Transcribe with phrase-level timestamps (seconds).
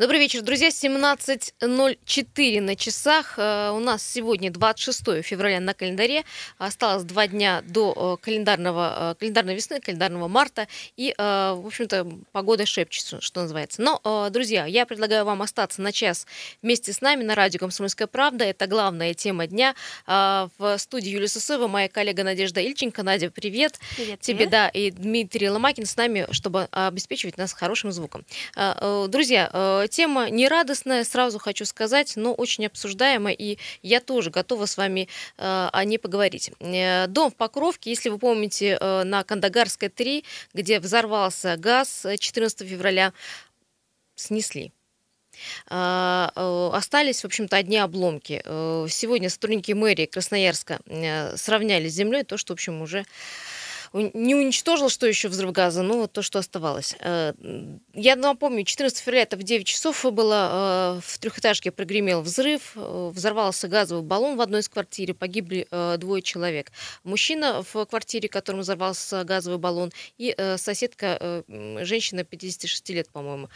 [0.00, 0.68] No Добрый вечер, друзья.
[0.68, 3.38] 17.04 на часах.
[3.38, 6.24] Э, у нас сегодня 26 февраля на календаре.
[6.58, 10.68] Осталось два дня до э, календарного, э, календарной весны, календарного марта.
[10.98, 13.80] И, в общем-то, погода шепчется, что называется.
[13.80, 16.26] Но, друзья, я предлагаю вам остаться на час
[16.60, 18.44] вместе с нами на радио «Комсомольская правда».
[18.44, 19.74] Это главная тема дня.
[20.06, 23.02] В студии Юлия Сусоева, моя коллега Надежда Ильченко.
[23.02, 23.78] Надя, привет.
[23.96, 24.50] Привет, Тебе, привет.
[24.50, 28.26] да, и Дмитрий Ломакин с нами, чтобы обеспечивать нас хорошим звуком.
[29.08, 34.76] Друзья, Э, тема нерадостная, сразу хочу сказать, но очень обсуждаемая, и я тоже готова с
[34.76, 36.50] вами э, о ней поговорить.
[36.58, 43.12] Э, дом в Покровке, если вы помните, на Кандагарской 3, где взорвался газ 14 февраля,
[44.16, 44.72] снесли.
[45.66, 48.42] Остались, в общем-то, одни обломки.
[48.90, 50.80] Сегодня сотрудники мэрии Красноярска
[51.36, 53.06] сравняли с землей то, что, в общем, уже
[53.92, 56.94] не уничтожил, что еще взрыв газа, ну вот то, что оставалось.
[57.00, 57.32] Э,
[57.92, 63.10] я напомню, 14 февраля это в 9 часов было, э, в трехэтажке прогремел взрыв, э,
[63.12, 65.66] взорвался газовый баллон в одной из квартир, погибли
[65.98, 66.70] двое человек.
[67.04, 73.48] Мужчина в квартире, в котором взорвался газовый баллон, и соседка, женщина 56 лет, по-моему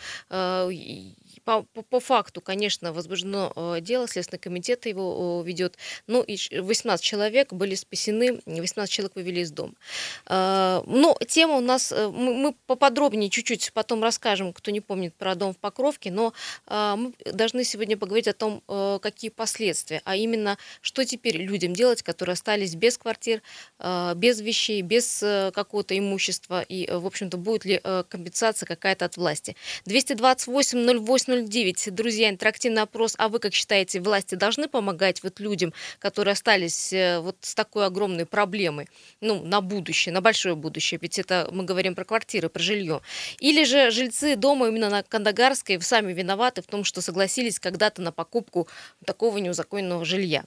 [1.44, 5.76] по, по, по факту, конечно, возбуждено дело, Следственный комитет его ведет.
[6.06, 9.74] Ну, и 18 человек были спасены, 18 человек вывели из дома.
[10.28, 15.34] Э, но тема у нас, э, мы, поподробнее чуть-чуть потом расскажем, кто не помнит про
[15.34, 16.32] дом в Покровке, но
[16.68, 18.62] мы должны сегодня поговорить о том,
[19.00, 23.42] какие последствия, а именно, что теперь людям делать, которые остались без квартир,
[24.16, 25.18] без вещей, без
[25.54, 29.56] какого-то имущества, и, в общем-то, будет ли компенсация какая-то от власти.
[29.86, 31.94] 228 08 9.
[31.94, 33.14] Друзья, интерактивный опрос.
[33.18, 37.86] А вы как считаете, власти должны помогать вот людям, которые остались э, вот с такой
[37.86, 38.88] огромной проблемой,
[39.20, 43.00] ну, на будущее, на большое будущее, ведь это мы говорим про квартиры, про жилье.
[43.40, 48.12] Или же жильцы дома именно на Кандагарской сами виноваты в том, что согласились когда-то на
[48.12, 48.68] покупку
[49.04, 50.44] такого неузаконенного жилья.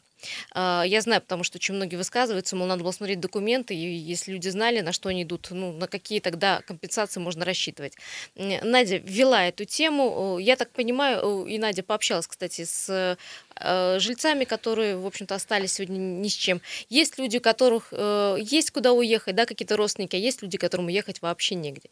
[0.51, 4.31] А, я знаю, потому что очень многие высказываются, мол, надо было смотреть документы, и если
[4.31, 7.93] люди знали, на что они идут, ну, на какие тогда компенсации можно рассчитывать.
[8.35, 10.37] Надя ввела эту тему.
[10.39, 13.17] Я так понимаю, и Надя пообщалась, кстати, с
[13.55, 16.61] э, жильцами, которые, в общем-то, остались сегодня ни с чем.
[16.89, 20.87] Есть люди, у которых э, есть куда уехать, да, какие-то родственники, а есть люди, которым
[20.87, 21.89] уехать вообще негде.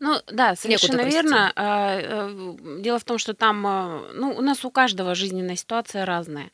[0.00, 1.52] Ну да, совершенно верно.
[1.56, 6.04] А, э, дело в том, что там, э, ну, у нас у каждого жизненная ситуация
[6.06, 6.52] разная.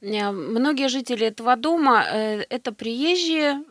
[0.00, 3.64] Э, многие жители этого дома это приезжие,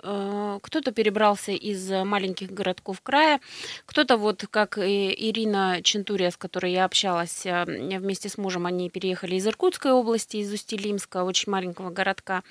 [0.61, 3.39] кто-то перебрался из маленьких городков края,
[3.85, 9.47] кто-то вот, как Ирина Чентурия, с которой я общалась вместе с мужем, они переехали из
[9.47, 12.43] Иркутской области, из Усть-Илимска, очень маленького городка,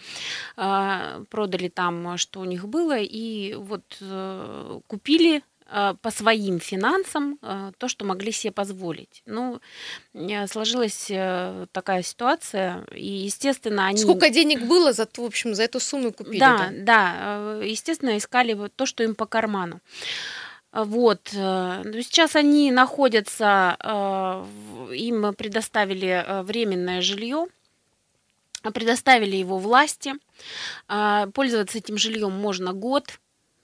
[0.56, 3.84] продали там, что у них было, и вот
[4.86, 5.42] купили
[6.02, 9.22] по своим финансам э, то, что могли себе позволить.
[9.24, 9.60] Ну,
[10.12, 11.10] э, сложилась
[11.72, 13.98] такая ситуация, и, естественно, они...
[13.98, 16.40] Сколько денег было за, в общем, за эту сумму купили?
[16.40, 19.80] Да, да, да естественно, искали то, что им по карману.
[20.72, 21.20] Вот.
[21.28, 23.76] Сейчас они находятся,
[24.92, 27.46] им предоставили временное жилье,
[28.74, 30.14] предоставили его власти.
[31.34, 33.18] Пользоваться этим жильем можно год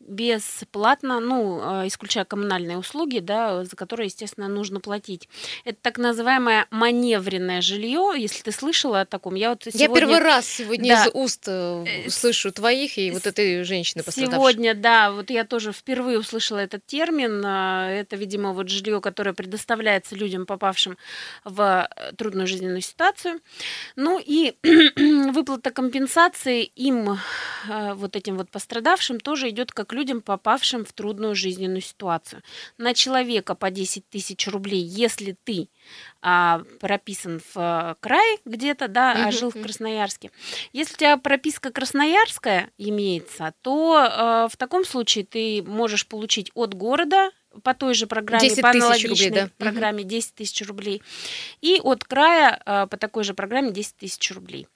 [0.08, 5.28] бесплатно, ну, а, исключая коммунальные услуги, да, за которые, естественно, нужно платить.
[5.64, 9.34] Это так называемое маневренное жилье, если ты слышала о таком.
[9.34, 9.80] Я вот сегодня...
[9.80, 11.04] Я первый раз сегодня да.
[11.04, 14.38] из уст э, э, слышу твоих и вот этой женщины пострадавшей.
[14.38, 17.44] Сегодня, да, вот я тоже впервые услышала этот термин.
[17.44, 20.97] Это, видимо, вот жилье, которое предоставляется людям, попавшим
[21.44, 23.41] в э, трудную жизненную ситуацию.
[23.97, 24.54] Ну и
[25.32, 27.18] выплата компенсации им,
[27.68, 32.42] вот этим вот пострадавшим, тоже идет как людям, попавшим в трудную жизненную ситуацию.
[32.78, 35.69] На человека по 10 тысяч рублей, если ты
[36.22, 40.31] а, прописан в а, крае где-то, да, а жил в Красноярске.
[40.72, 46.74] Если у тебя прописка красноярская имеется, то а, в таком случае ты можешь получить от
[46.74, 47.30] города
[47.62, 49.50] по той же программе, по аналогичной рублей, да?
[49.59, 51.03] программе 10 тысяч рублей,
[51.60, 54.68] и от края а, по такой же программе 10 тысяч рублей.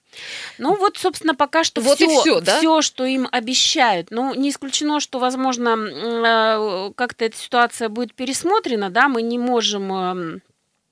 [0.57, 2.57] Ну вот, собственно, пока что вот все, все, да?
[2.57, 4.11] все, что им обещают.
[4.11, 10.41] Ну, не исключено, что, возможно, э, как-то эта ситуация будет пересмотрена, да, мы не можем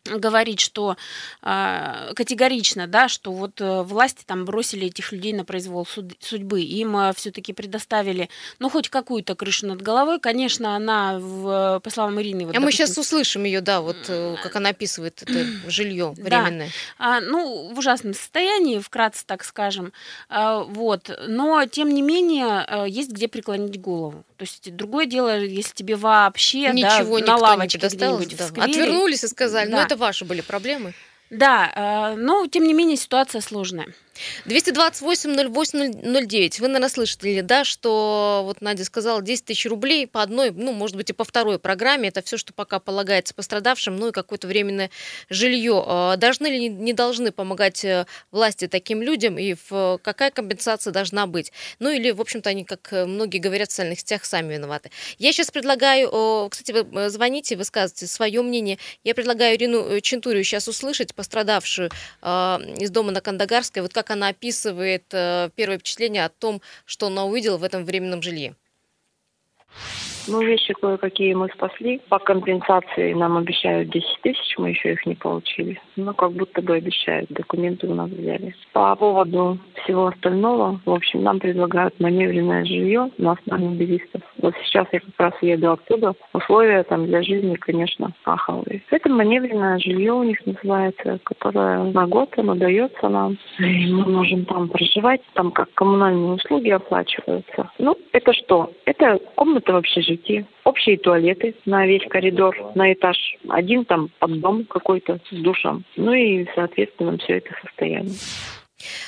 [0.06, 0.98] говорить, что
[1.44, 6.62] э, категорично, да, что вот э, власти там бросили этих людей на произвол суд, судьбы,
[6.62, 12.20] им э, все-таки предоставили, ну, хоть какую-то крышу над головой, конечно, она, в, по словам
[12.22, 12.46] Ирины...
[12.46, 16.14] Вот, а допустим, мы сейчас услышим ее, да, вот э, как она описывает это жилье
[16.18, 16.70] временное.
[16.98, 17.18] Да.
[17.18, 19.94] А, ну, в ужасном состоянии, вкратце так скажем,
[20.30, 24.24] а, вот, но, тем не менее, э, есть где преклонить голову.
[24.38, 28.64] То есть другое дело, если тебе вообще Ничего да, на лавочке где-нибудь да.
[28.64, 29.78] Отвернулись и сказали, «Ну, да.
[29.78, 30.94] ну это ваши были проблемы.
[31.30, 33.88] Да, э, но тем не менее ситуация сложная.
[34.46, 36.62] 228-08-09.
[36.62, 40.96] Вы, наверное, слышали, да, что вот Надя сказала 10 тысяч рублей по одной, ну, может
[40.96, 42.10] быть, и по второй программе.
[42.10, 44.90] Это все, что пока полагается пострадавшим, ну и какое-то временное
[45.30, 45.84] жилье.
[45.86, 51.28] А должны ли, не должны помогать э, власти таким людям и в, какая компенсация должна
[51.28, 51.52] быть?
[51.80, 54.92] Ну или, в общем-то, они, как многие говорят в социальных сетях, сами виноваты.
[55.18, 58.78] Я сейчас предлагаю, кстати, вы э, звоните, высказывайте свое мнение.
[59.04, 61.90] Я предлагаю Ирину э, Чентурию сейчас услышать, пострадавшую
[62.22, 63.82] из дома на Кандагарской.
[63.82, 68.22] Вот как она описывает э, первое впечатление о том, что она увидела в этом временном
[68.22, 68.56] жилье.
[70.28, 72.02] Ну, вещи кое-какие мы спасли.
[72.10, 75.80] По компенсации нам обещают 10 тысяч, мы еще их не получили.
[75.96, 78.56] Ну, как будто бы обещают, документы у нас взяли.
[78.74, 84.22] По поводу всего остального, в общем, нам предлагают маневренное жилье на основе бедистов.
[84.42, 86.14] Вот сейчас я как раз еду оттуда.
[86.34, 88.84] Условия там для жизни, конечно, аховые.
[88.92, 93.38] Это маневренное жилье у них называется, которое на год оно дается нам.
[93.60, 97.72] И мы можем там проживать, там как коммунальные услуги оплачиваются.
[97.80, 98.72] Ну, это что?
[98.86, 99.78] Это комната в
[100.12, 103.18] общежитии, общие туалеты на весь коридор, на этаж.
[103.50, 105.84] Один там под дом какой-то с душем.
[105.96, 108.16] Ну и, соответственно, все это состояние.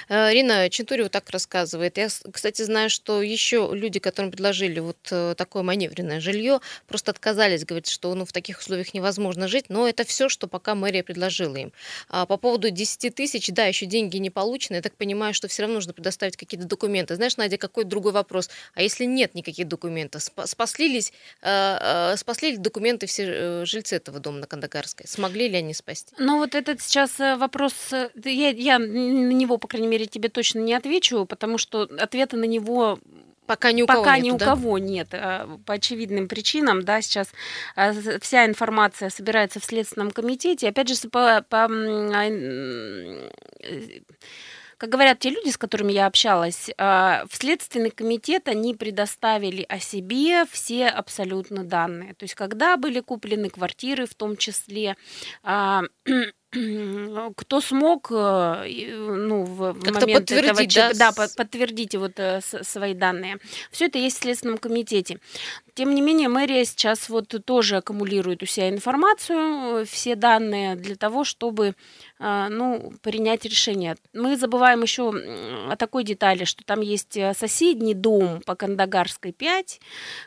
[0.09, 1.97] Э, Рина Чентурева так рассказывает.
[1.97, 7.65] Я, кстати, знаю, что еще люди, которым предложили вот э, такое маневренное жилье, просто отказались,
[7.65, 11.55] говорят, что ну, в таких условиях невозможно жить, но это все, что пока мэрия предложила
[11.55, 11.71] им.
[12.09, 15.63] А по поводу 10 тысяч, да, еще деньги не получены, я так понимаю, что все
[15.63, 17.15] равно нужно предоставить какие-то документы.
[17.15, 18.49] Знаешь, Надя, какой другой вопрос?
[18.73, 20.23] А если нет никаких документов?
[20.45, 25.07] Спаслились, э, спасли ли документы все жильцы этого дома на Кандагарской?
[25.07, 26.13] Смогли ли они спасти?
[26.17, 30.73] Ну вот этот сейчас вопрос, я, я на него по крайней мере, тебе точно не
[30.73, 32.99] отвечу, потому что ответа на него
[33.45, 34.45] Пока ни у Пока кого ни у да?
[34.45, 35.07] кого нет.
[35.13, 37.29] А, по очевидным причинам, да, сейчас
[37.77, 40.67] а, вся информация собирается в Следственном комитете.
[40.67, 42.29] Опять же, по, по а,
[44.77, 50.43] как говорят те люди, с которыми я общалась, в Следственный комитет они предоставили о себе
[50.51, 52.15] все абсолютно данные.
[52.15, 54.97] То есть, когда были куплены квартиры, в том числе
[57.35, 63.37] кто смог, э, ну, в момент этого, да, да, подтвердите вот э, свои данные.
[63.71, 65.19] Все это есть в Следственном комитете.
[65.73, 70.95] Тем не менее, мэрия сейчас вот тоже аккумулирует у себя информацию, э, все данные для
[70.95, 71.75] того, чтобы
[72.23, 73.97] ну, принять решение.
[74.13, 79.81] Мы забываем еще о такой детали, что там есть э, соседний дом по Кандагарской 5,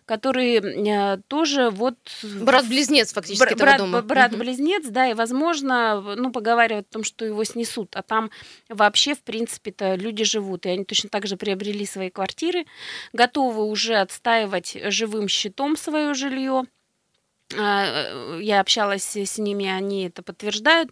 [0.05, 1.97] который э, тоже вот...
[2.23, 4.03] Брат-близнец фактически бр- этого брат, дома.
[4.03, 4.93] Брат-близнец, угу.
[4.93, 8.31] да, и, возможно, ну, поговаривают о том, что его снесут, а там
[8.69, 12.67] вообще, в принципе-то, люди живут, и они точно так же приобрели свои квартиры,
[13.15, 16.65] готовы уже отстаивать живым щитом свое жилье.
[17.57, 20.91] А, я общалась с ними, они это подтверждают.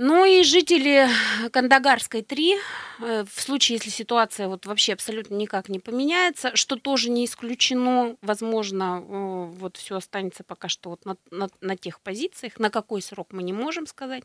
[0.00, 1.08] Ну и жители
[1.50, 2.54] Кандагарской 3,
[3.00, 8.16] э, в случае, если ситуация вот вообще абсолютно никак не поменяется, что тоже не исключено,
[8.22, 13.02] возможно, э, вот все останется пока что вот на, на, на тех позициях, на какой
[13.02, 14.22] срок мы не можем сказать.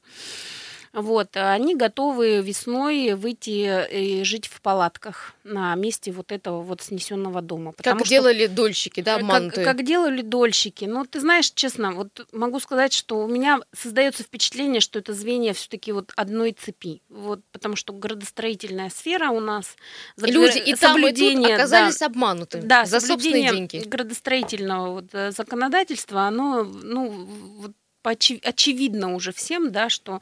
[0.94, 7.42] Вот, они готовы весной выйти и жить в палатках на месте вот этого вот снесенного
[7.42, 7.74] дома.
[7.78, 9.66] Как что, делали дольщики, да, обманутые?
[9.66, 10.86] Как, как делали дольщики.
[10.86, 15.54] Но ты знаешь, честно, вот могу сказать, что у меня создается впечатление, что это звенья
[15.54, 17.02] все-таки вот одной цепи.
[17.10, 19.76] Вот, потому что градостроительная сфера у нас...
[20.18, 23.84] Люди и там, и тут оказались да, обмануты да, за собственные деньги.
[23.88, 27.10] градостроительного вот э, законодательства, оно, ну,
[27.58, 27.72] вот
[28.12, 30.22] очевидно уже всем, да, что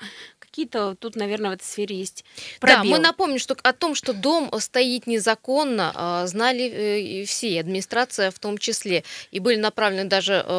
[0.52, 2.26] какие-то тут, наверное, в этой сфере есть
[2.60, 2.84] пробелы.
[2.84, 8.32] Да, мы напомним, что о том, что дом стоит незаконно, а, знали э, все, администрация
[8.32, 9.06] в том числе.
[9.32, 10.52] И были направлены даже э,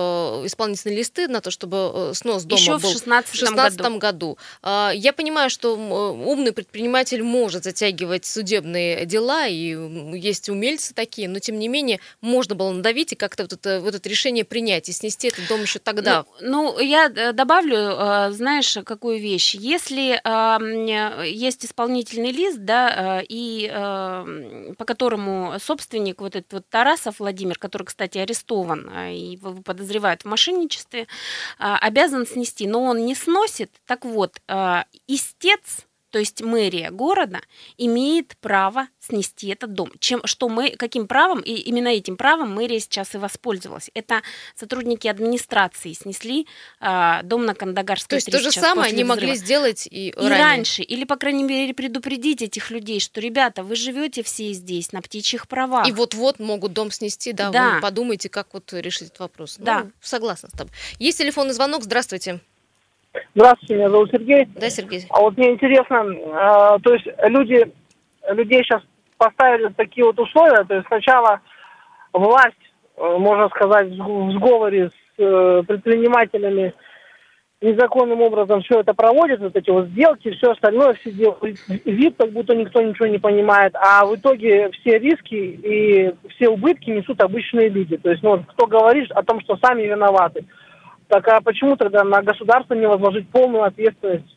[0.46, 3.98] исполнительные листы на то, чтобы э, снос дома Еще был в 2016 году.
[3.98, 4.38] году.
[4.62, 9.76] А, я понимаю, что умный предприниматель может затягивать судебные дела, и
[10.16, 13.94] есть умельцы такие, но тем не менее можно было надавить и как-то вот это, вот
[13.94, 16.24] это решение принять и снести этот дом еще тогда.
[16.40, 19.54] Ну, ну я добавлю, знаешь, какую вещь.
[19.54, 26.68] Если э, есть исполнительный лист, да, э, и э, по которому собственник, вот этот вот
[26.68, 31.06] Тарасов Владимир, который, кстати, арестован э, и подозревают в мошенничестве, э,
[31.58, 33.70] обязан снести, но он не сносит.
[33.86, 37.40] Так вот, э, истец то есть мэрия города
[37.78, 39.90] имеет право снести этот дом.
[39.98, 43.90] Чем, что мы, каким правом, и именно этим правом мэрия сейчас и воспользовалась.
[43.94, 44.20] Это
[44.54, 46.46] сотрудники администрации снесли
[46.80, 49.08] э, дом на Кандагарской То есть то же самое они взрыва.
[49.08, 50.38] могли сделать и, и ранее.
[50.38, 50.82] раньше.
[50.82, 55.48] Или, по крайней мере, предупредить этих людей, что, ребята, вы живете все здесь, на птичьих
[55.48, 55.88] правах.
[55.88, 57.74] И вот-вот могут дом снести, да, да.
[57.76, 59.56] вы подумайте, как вот решить этот вопрос.
[59.58, 59.84] Да.
[59.84, 60.74] Ну, согласна с тобой.
[60.98, 62.40] Есть телефонный звонок, здравствуйте.
[63.34, 64.48] Здравствуйте, меня зовут Сергей.
[64.54, 65.04] Да, Сергей.
[65.10, 67.72] А вот мне интересно, э, то есть люди,
[68.30, 68.82] людей сейчас
[69.18, 71.40] поставили такие вот условия, то есть сначала
[72.12, 72.56] власть,
[72.96, 76.74] э, можно сказать, в сговоре с э, предпринимателями
[77.60, 82.30] незаконным образом все это проводит, вот эти вот сделки, все остальное, все делают вид, как
[82.32, 87.68] будто никто ничего не понимает, а в итоге все риски и все убытки несут обычные
[87.68, 87.96] люди.
[87.98, 90.44] То есть, ну, кто говорит о том, что сами виноваты.
[91.12, 94.34] Так а почему тогда на государство не возложить полную ответственность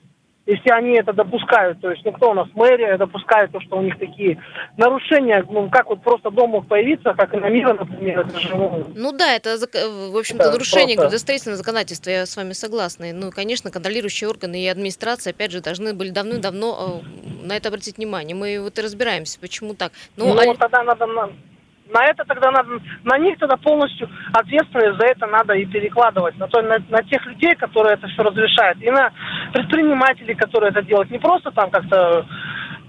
[0.47, 3.81] если они это допускают, то есть, ну, кто у нас, мэрия допускает то, что у
[3.81, 4.39] них такие
[4.77, 8.55] нарушения, ну, как вот просто дом мог появиться, как и на мира, например, это же,
[8.55, 8.85] ну...
[8.93, 11.09] ну да, это, в общем-то, да, нарушение просто...
[11.09, 13.07] градостроительного законодательства, я с вами согласна.
[13.11, 17.97] Ну, конечно, контролирующие органы и администрация, опять же, должны были давным-давно э, на это обратить
[17.97, 18.35] внимание.
[18.35, 19.93] Мы вот и разбираемся, почему так.
[20.15, 20.55] Ну, ну а...
[20.55, 21.07] тогда надо
[21.93, 26.47] на это тогда надо, на них тогда полностью ответственность за это надо и перекладывать, на,
[26.47, 29.11] то, на, на тех людей, которые это все разрешают, и на
[29.53, 31.11] предпринимателей, которые это делают.
[31.11, 32.25] Не просто там как-то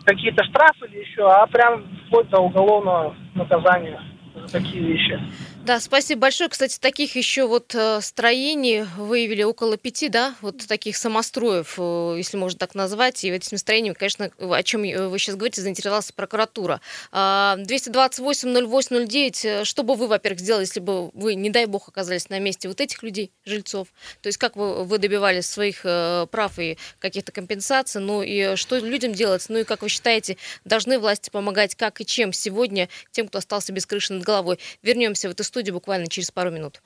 [0.05, 4.01] какие-то штрафы или еще, а прям вплоть до уголовного наказания
[4.35, 5.21] за такие вещи.
[5.67, 6.49] Да, спасибо большое.
[6.49, 12.37] Кстати, таких еще вот э, строений выявили около пяти, да, вот таких самостроев, э, если
[12.37, 13.25] можно так назвать.
[13.25, 16.81] И этими строениями, конечно, о чем вы сейчас говорите, заинтересовалась прокуратура.
[17.11, 22.29] 228-08-09, а, э, что бы вы, во-первых, сделали, если бы вы, не дай бог, оказались
[22.29, 23.89] на месте вот этих людей, жильцов?
[24.23, 29.15] То есть как вы, вы добивались своих прав и каких-то компенсаций, ну и что людям
[29.15, 29.45] делать?
[29.49, 33.73] Ну и как вы считаете, должны власти помогать как и чем сегодня тем, кто остался
[33.73, 34.61] без крыши над головой?
[34.83, 36.83] Вернемся в эту студию буквально через пару минут.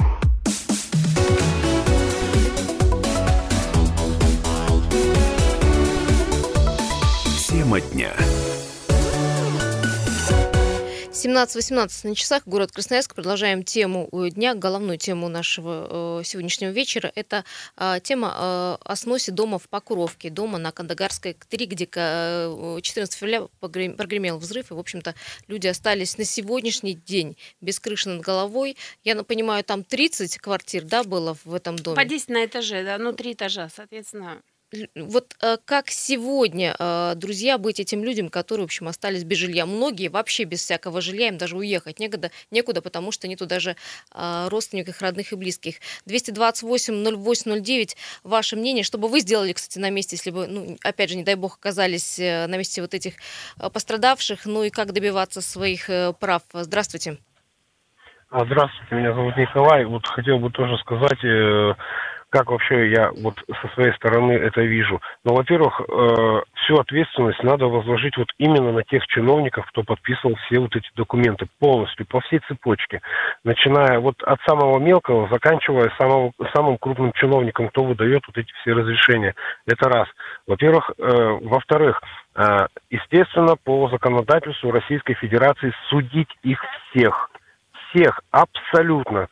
[7.48, 8.12] Тема дня.
[11.10, 13.16] 17-18 на часах, город Красноярск.
[13.16, 17.10] Продолжаем тему э, дня, головную тему нашего э, сегодняшнего вечера.
[17.16, 17.44] Это
[17.76, 23.48] а, тема э, о сносе дома в Покровке, дома на Кандагарской 3, где 14 февраля
[23.58, 25.16] прогремел взрыв, и, в общем-то,
[25.48, 28.76] люди остались на сегодняшний день без крыши над головой.
[29.02, 31.96] Я понимаю, там 30 квартир, да, было в этом доме?
[31.96, 34.40] По 10 на этаже, да, ну, три этажа, соответственно,
[34.94, 39.66] вот э, как сегодня, э, друзья, быть этим людям, которые, в общем, остались без жилья?
[39.66, 43.76] Многие вообще без всякого жилья, им даже уехать некуда, некуда потому что нету даже
[44.14, 45.76] э, родственников, родных и близких.
[46.06, 51.16] 228-08-09, ваше мнение, что бы вы сделали, кстати, на месте, если бы, ну, опять же,
[51.16, 53.14] не дай бог, оказались на месте вот этих
[53.72, 56.42] пострадавших, ну и как добиваться своих прав?
[56.52, 57.18] Здравствуйте.
[58.30, 59.84] А, здравствуйте, меня зовут Николай.
[59.84, 61.18] Вот хотел бы тоже сказать,
[62.30, 65.00] как вообще я вот со своей стороны это вижу.
[65.24, 70.36] Но, ну, во-первых, э, всю ответственность надо возложить вот именно на тех чиновников, кто подписывал
[70.46, 73.00] все вот эти документы полностью, по всей цепочке.
[73.44, 78.72] Начиная вот от самого мелкого, заканчивая самого, самым крупным чиновником, кто выдает вот эти все
[78.72, 79.34] разрешения.
[79.66, 80.08] Это раз.
[80.46, 80.90] Во-первых.
[80.98, 82.00] Э, во-вторых,
[82.36, 87.30] э, естественно, по законодательству Российской Федерации судить их всех
[87.92, 89.28] всех, абсолютно.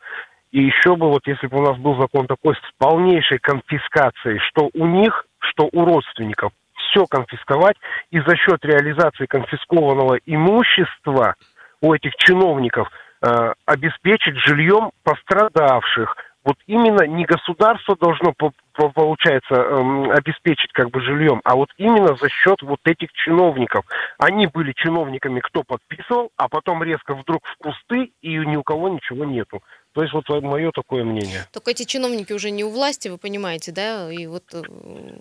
[0.51, 4.69] И еще бы, вот если бы у нас был закон такой с полнейшей конфискацией, что
[4.73, 6.51] у них, что у родственников,
[6.89, 7.77] все конфисковать,
[8.09, 11.35] и за счет реализации конфискованного имущества
[11.81, 12.89] у этих чиновников
[13.21, 16.15] э, обеспечить жильем пострадавших.
[16.43, 18.33] Вот именно не государство должно,
[18.73, 23.85] получается, э, обеспечить как бы жильем, а вот именно за счет вот этих чиновников.
[24.17, 28.89] Они были чиновниками, кто подписывал, а потом резко вдруг в кусты, и ни у кого
[28.89, 29.61] ничего нету.
[29.99, 31.45] То есть вот мое такое мнение.
[31.51, 34.09] Только эти чиновники уже не у власти, вы понимаете, да?
[34.09, 34.61] И вот э,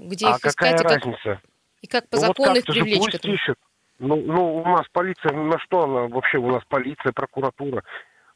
[0.04, 0.54] где а их искать?
[0.54, 1.18] какая и разница?
[1.24, 1.40] Как,
[1.82, 3.34] и как по ну закону вот их привлечь к этому?
[3.34, 3.56] Ищет.
[3.98, 6.38] Ну, ну, у нас полиция, на что она вообще?
[6.38, 7.82] У нас полиция, прокуратура.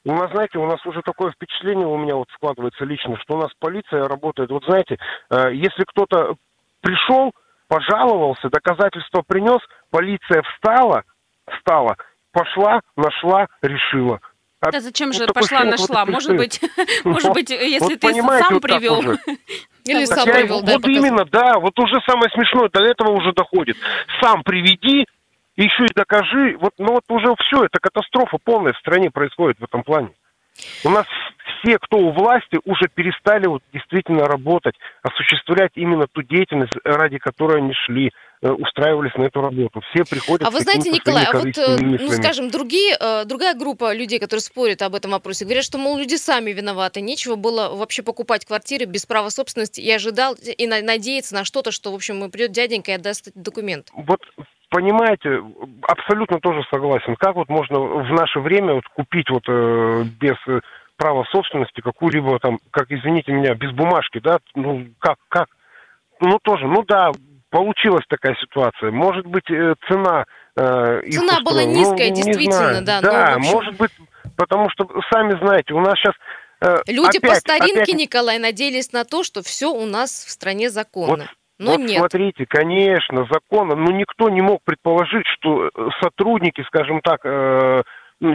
[0.04, 3.40] У нас, знаете, у нас уже такое впечатление у меня вот складывается лично, что у
[3.40, 4.50] нас полиция работает.
[4.50, 4.98] Вот знаете,
[5.30, 6.34] э, если кто-то
[6.80, 7.30] пришел,
[7.68, 9.60] пожаловался, доказательства принес,
[9.92, 11.04] полиция встала,
[11.46, 11.94] встала,
[12.32, 14.18] пошла, нашла, решила.
[14.62, 16.06] А да зачем же пошла, нашла?
[16.06, 16.60] Может быть,
[17.04, 19.02] может быть, если ты сам привел.
[19.84, 20.74] Или сам привел, да.
[20.74, 23.76] Вот именно, да, вот уже самое смешное, до этого уже доходит.
[24.20, 25.04] Сам приведи,
[25.56, 26.56] еще и докажи.
[26.60, 30.10] Вот, ну вот уже все, это катастрофа полная в стране происходит в этом плане.
[30.84, 31.06] У нас
[31.58, 37.58] все, кто у власти, уже перестали вот действительно работать, осуществлять именно ту деятельность, ради которой
[37.58, 38.12] они шли.
[38.44, 39.80] Э, устраивались на эту работу.
[39.92, 40.48] Все приходят.
[40.48, 44.40] А вы знаете, Николай, а вот, э, ну, скажем, другие, э, другая группа людей, которые
[44.40, 48.86] спорят об этом вопросе, говорят, что, мол, люди сами виноваты, нечего было вообще покупать квартиры
[48.86, 52.94] без права собственности и ожидал и надеяться на что-то, что, в общем, придет дяденька и
[52.94, 53.92] отдаст документ.
[53.94, 54.18] Вот
[54.70, 55.40] понимаете,
[55.82, 57.14] абсолютно тоже согласен.
[57.14, 60.36] Как вот можно в наше время вот купить вот э, без
[60.96, 65.46] права собственности какую-либо там, как извините меня, без бумажки, да, ну как, как?
[66.22, 67.12] ну тоже, ну да,
[67.52, 68.90] получилась такая ситуация.
[68.90, 70.24] Может быть, э, цена
[70.56, 71.62] э, Цена была.
[71.62, 72.84] Ну, низкая, не действительно, знаю.
[72.84, 73.90] да, но, Да, в общем- может быть,
[74.36, 76.14] потому что, сами знаете, у нас сейчас...
[76.86, 80.70] Люди по опять, старинке, опять- Николай, надеялись на то, что все у нас в стране
[80.70, 81.28] законно.
[81.58, 81.98] Но вот нет.
[81.98, 87.82] смотрите, конечно, законно, но никто не мог предположить, что э, сотрудники, скажем так, э, ну,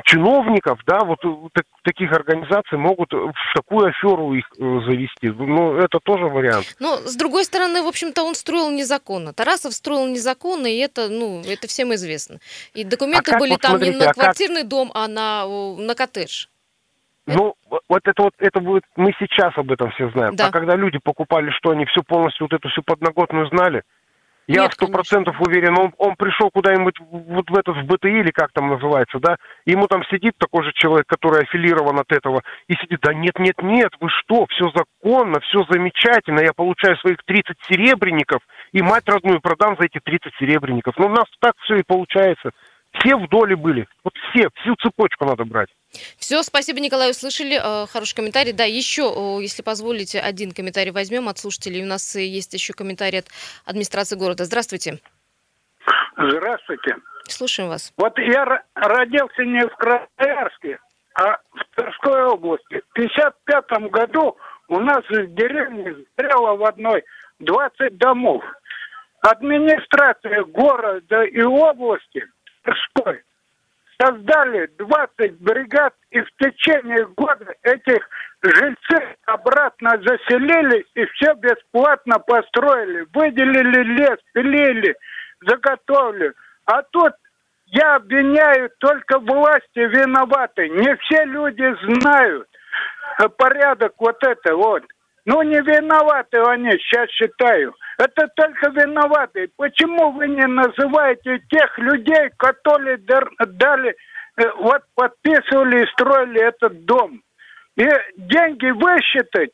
[0.03, 1.19] чиновников, да, вот
[1.53, 5.29] так- таких организаций могут в такую аферу их э, завести.
[5.29, 6.75] Ну, это тоже вариант.
[6.79, 9.33] Но, с другой стороны, в общем-то, он строил незаконно.
[9.33, 12.39] Тарасов строил незаконно, и это, ну, это всем известно.
[12.73, 15.45] И документы А были вот там не смотрите, на а как- квартирный дом, а на,
[15.77, 16.47] на коттедж.
[17.25, 17.55] Ну,
[17.89, 20.35] вот это вот, это будет, мы сейчас об этом все знаем.
[20.35, 20.47] Да.
[20.47, 23.83] А когда люди покупали, что они все полностью, вот эту всю подноготную знали,
[24.47, 28.51] я сто процентов уверен, он, он пришел куда-нибудь вот в этот, в БТИ или как
[28.53, 29.35] там называется, да,
[29.65, 33.61] ему там сидит такой же человек, который аффилирован от этого, и сидит, да нет, нет,
[33.61, 39.41] нет, вы что, все законно, все замечательно, я получаю своих 30 серебряников, и мать родную
[39.41, 40.95] продам за эти 30 серебряников.
[40.97, 42.51] Ну, у нас так все и получается.
[42.93, 43.87] Все в доле были.
[44.03, 45.69] Вот все, всю цепочку надо брать.
[46.17, 47.59] Все, спасибо, Николай, услышали.
[47.61, 48.53] Э, Хороший комментарий.
[48.53, 51.83] Да, еще, если позволите, один комментарий возьмем от слушателей.
[51.83, 53.27] У нас э, есть еще комментарий от
[53.65, 54.45] администрации города.
[54.45, 54.99] Здравствуйте.
[56.17, 56.95] Здравствуйте.
[57.29, 57.93] Слушаем вас.
[57.97, 60.79] Вот я ро- родился не в Красноярске,
[61.13, 62.81] а в Тверской области.
[62.89, 64.37] В 1955 году
[64.69, 67.03] у нас в деревне сгорело в одной
[67.39, 68.43] 20 домов.
[69.21, 72.25] Администрация города и области
[72.67, 73.23] Тверской
[73.99, 78.07] создали 20 бригад, и в течение года этих
[78.43, 83.07] жильцы обратно заселили и все бесплатно построили.
[83.13, 84.95] Выделили лес, пилили,
[85.41, 86.33] заготовили.
[86.65, 87.13] А тут
[87.67, 90.69] я обвиняю только власти виноваты.
[90.69, 92.47] Не все люди знают
[93.19, 94.83] э, порядок вот это вот.
[95.27, 97.75] Ну, не виноваты они, сейчас считаю.
[97.97, 99.49] Это только виноваты.
[99.57, 103.89] Почему вы не называете тех людей, которые дали,
[104.37, 107.21] э, вот подписывали и строили этот дом?
[107.75, 107.85] И
[108.15, 109.49] деньги высчитать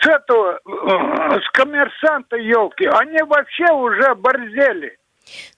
[0.00, 4.96] с этого, э, с коммерсанта елки, они вообще уже оборзели.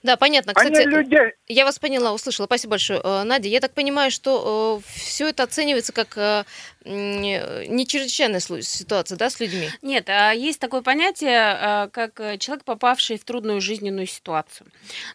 [0.03, 0.51] Да, понятно.
[0.55, 1.33] Они Кстати, людей...
[1.47, 2.47] я вас поняла, услышала.
[2.47, 2.99] Спасибо большое.
[3.01, 6.45] Э, Надя, я так понимаю, что все это оценивается как
[6.85, 9.69] не чрезвычайная ситуация, да, с людьми?
[9.81, 14.67] Нет, а есть такое понятие, а, как э, человек, попавший в трудную жизненную ситуацию.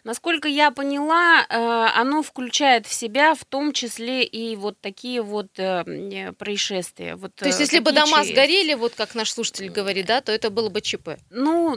[0.03, 5.47] Насколько я поняла, э, оно включает в себя в том числе и вот такие вот
[5.57, 7.15] э, происшествия.
[7.15, 10.31] Вот, То есть, если бы дома че- сгорели, вот как наш слушатель говорит, да, то
[10.31, 11.17] это было бы ЧП.
[11.29, 11.75] Ну,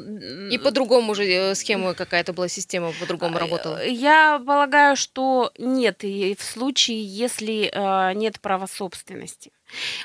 [0.51, 3.85] И по-другому уже э, схема какая-то была, система по-другому работала.
[3.85, 7.73] Я полагаю, что нет, и в случае, если
[8.15, 9.53] нет права собственности.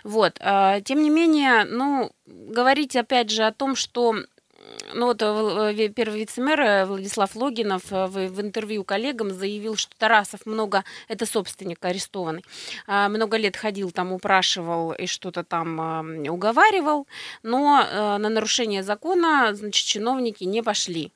[0.03, 0.37] Вот.
[0.39, 4.15] э, Тем не менее, ну, говорить опять же о том, что
[4.93, 5.19] ну вот
[5.95, 11.83] первый вице-мэр э, Владислав Логинов э, в, интервью коллегам заявил, что Тарасов много, это собственник
[11.83, 12.43] арестованный,
[12.85, 17.07] а, много лет ходил там, упрашивал и что-то там а, уговаривал,
[17.43, 21.11] но э, на нарушение закона, значит, чиновники не пошли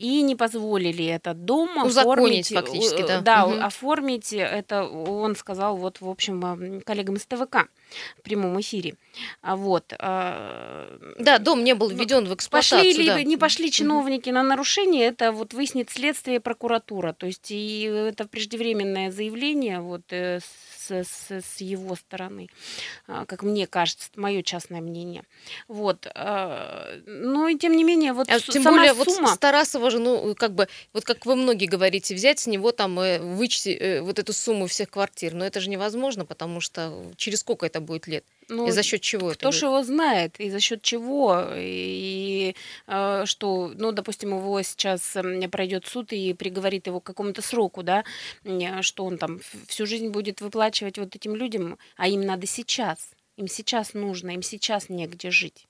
[0.00, 3.20] и не позволили этот дом Узаконить оформить, фактически, э, да.
[3.20, 3.64] да, Мгм.
[3.64, 7.68] оформить это он сказал вот в общем м, коллегам из ТВК
[8.18, 8.94] в прямом эфире.
[9.42, 9.92] А Вот.
[9.98, 12.80] а, Да, дом не был введен в эксплуатацию.
[12.80, 13.22] Пошли да.
[13.22, 17.12] не пошли чиновники на нарушение, это вот выяснит следствие и прокуратура.
[17.12, 20.40] То есть и это преждевременное заявление вот э,
[20.90, 22.48] с, с- с его стороны,
[23.06, 25.24] а, как мне кажется, мое частное мнение.
[25.68, 26.06] Вот.
[26.14, 29.28] а, Ну и тем не менее, вот А тем сама более, вот сумма...
[29.34, 32.98] с Тарасова же, ну, как бы, вот как вы многие говорите, взять с него там,
[33.00, 37.40] э, вычти э, вот эту сумму всех квартир, но это же невозможно, потому что через
[37.40, 38.24] сколько это будет лет?
[38.50, 42.54] Ну, И за счет чего Кто же его знает и за счет чего, и
[42.86, 45.16] э, что, ну, допустим, его сейчас
[45.50, 48.04] пройдет суд и приговорит его к какому-то сроку, да,
[48.82, 53.48] что он там всю жизнь будет выплачивать вот этим людям, а им надо сейчас, им
[53.48, 55.66] сейчас нужно, им сейчас негде жить.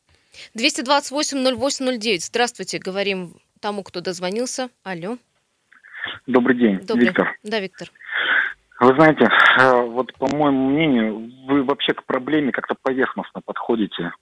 [0.57, 2.19] 228-08-09.
[2.21, 4.71] Здравствуйте, говорим тому, кто дозвонился.
[4.83, 5.19] Алло.
[6.27, 7.09] Добрый день, Добрый.
[7.09, 7.39] Виктор.
[7.43, 7.93] Да, Виктор.
[8.81, 14.13] Вы знаете, э, вот по моему мнению, вы вообще к проблеме как-то поверхностно подходите.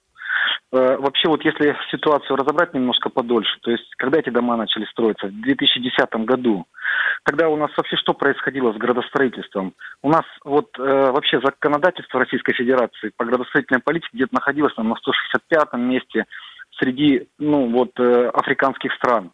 [0.73, 5.27] Э, Вообще, вот если ситуацию разобрать немножко подольше, то есть когда эти дома начали строиться?
[5.27, 6.65] В 2010 году.
[7.23, 9.73] Тогда у нас вообще что происходило с градостроительством?
[10.03, 14.95] У нас вот э, вообще законодательство Российской Федерации по градостроительной политике где-то находилось там, на
[14.95, 16.25] 165 месте
[16.79, 19.31] среди ну, вот, э, африканских стран.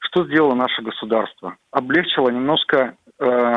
[0.00, 1.56] Что сделало наше государство?
[1.70, 3.54] Облегчило немножко э,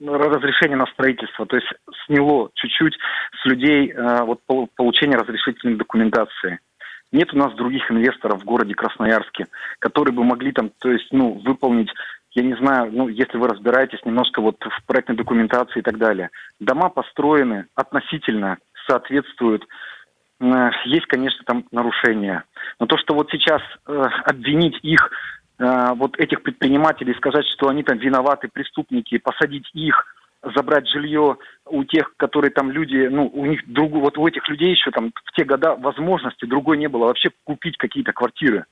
[0.00, 1.68] разрешение на строительство, то есть
[2.06, 2.94] сняло чуть-чуть
[3.42, 6.60] с людей э, вот пол- получение разрешительной документации.
[7.10, 9.46] Нет у нас других инвесторов в городе Красноярске,
[9.78, 11.90] которые бы могли там, то есть, ну, выполнить
[12.32, 16.30] я не знаю, ну, если вы разбираетесь немножко вот в проектной документации и так далее.
[16.60, 19.66] Дома построены относительно, соответствуют.
[20.40, 22.44] Э, есть, конечно, там нарушения.
[22.78, 25.10] Но то, что вот сейчас э, обвинить их,
[25.58, 30.14] вот этих предпринимателей, сказать, что они там виноваты, преступники, посадить их,
[30.54, 34.70] забрать жилье у тех, которые там люди, ну, у них друг, вот у этих людей
[34.70, 38.64] еще там в те года возможности другой не было вообще купить какие-то квартиры.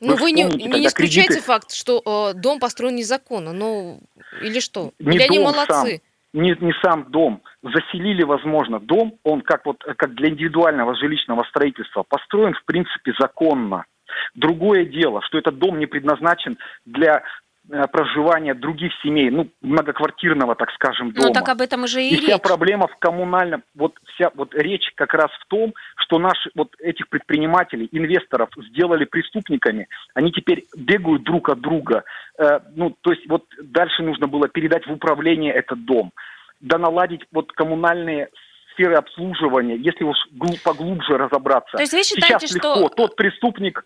[0.00, 1.40] Ну, вы, вы не, не исключаете кредиты...
[1.40, 4.00] факт, что э, дом построен незаконно, ну,
[4.42, 4.92] или что?
[4.98, 5.72] Не или они молодцы?
[5.72, 7.42] Сам, не, не сам дом.
[7.62, 13.86] Заселили, возможно, дом, он как вот как для индивидуального жилищного строительства построен, в принципе, законно.
[14.34, 17.22] Другое дело, что этот дом не предназначен для
[17.70, 21.28] Э, проживания других семей, ну, многоквартирного, так скажем, дома.
[21.28, 22.24] Ну, так об этом уже и, и речь.
[22.24, 26.74] вся проблема в коммунальном, вот вся вот речь как раз в том, что наши вот
[26.78, 32.04] этих предпринимателей, инвесторов сделали преступниками, они теперь бегают друг от друга.
[32.38, 36.12] Э, ну, то есть вот дальше нужно было передать в управление этот дом,
[36.60, 38.30] да наладить вот коммунальные
[38.72, 40.16] сферы обслуживания, если уж
[40.64, 41.76] поглубже разобраться.
[41.76, 42.76] То есть вы считаете, Сейчас легко.
[42.76, 42.88] что...
[42.88, 43.84] Тот преступник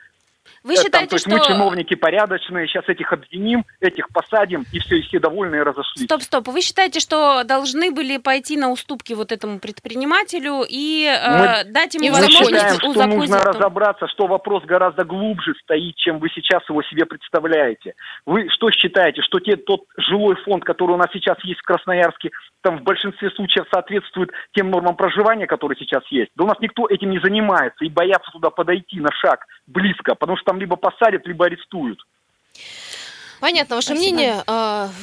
[0.62, 1.34] вы считаете, там, то есть что...
[1.34, 6.04] мы чиновники порядочные, сейчас этих обвиним, этих посадим, и все, и все довольные разошлись.
[6.04, 6.48] Стоп, стоп.
[6.48, 12.06] Вы считаете, что должны были пойти на уступки вот этому предпринимателю и э, дать ему
[12.06, 16.82] мы возможность считаем, что нужно разобраться, что вопрос гораздо глубже стоит, чем вы сейчас его
[16.82, 17.94] себе представляете.
[18.26, 22.30] Вы что считаете, что те, тот жилой фонд, который у нас сейчас есть в Красноярске,
[22.62, 26.30] там в большинстве случаев соответствует тем нормам проживания, которые сейчас есть?
[26.36, 30.31] Да у нас никто этим не занимается и боятся туда подойти на шаг близко, потому
[30.36, 32.00] что там либо посадят, либо арестуют.
[33.42, 34.14] Понятно ваше Спасибо.
[34.14, 34.44] мнение.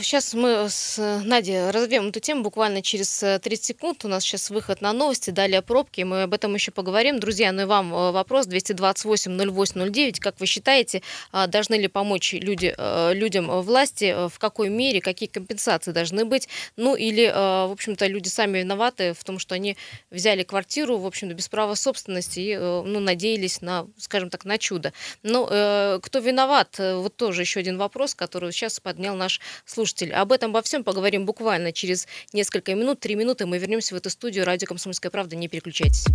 [0.02, 4.06] Сейчас мы с Надей разовьем эту тему буквально через 30 э, секунд.
[4.06, 6.04] У нас сейчас выход на новости, далее пробки.
[6.04, 7.20] Мы об этом еще поговорим.
[7.20, 10.22] Друзья, ну и вам э, вопрос 228-08-09.
[10.22, 11.02] Как вы считаете,
[11.34, 14.16] а, должны ли помочь люди, э, людям власти?
[14.30, 15.02] В какой мере?
[15.02, 16.48] Какие компенсации должны быть?
[16.78, 19.76] Ну или, в общем-то, люди сами виноваты в том, что они
[20.12, 24.94] взяли квартиру, в общем-то, без права собственности и ну, надеялись на, скажем так, на чудо.
[25.24, 26.78] Но кто виноват?
[26.80, 30.14] Вот тоже еще один вопрос, которую сейчас поднял наш слушатель.
[30.14, 33.48] Об этом, обо всем поговорим буквально через несколько минут, три минуты.
[33.48, 34.46] Мы вернемся в эту студию.
[34.46, 35.36] Радио «Комсомольская правда».
[35.36, 36.06] Не переключайтесь.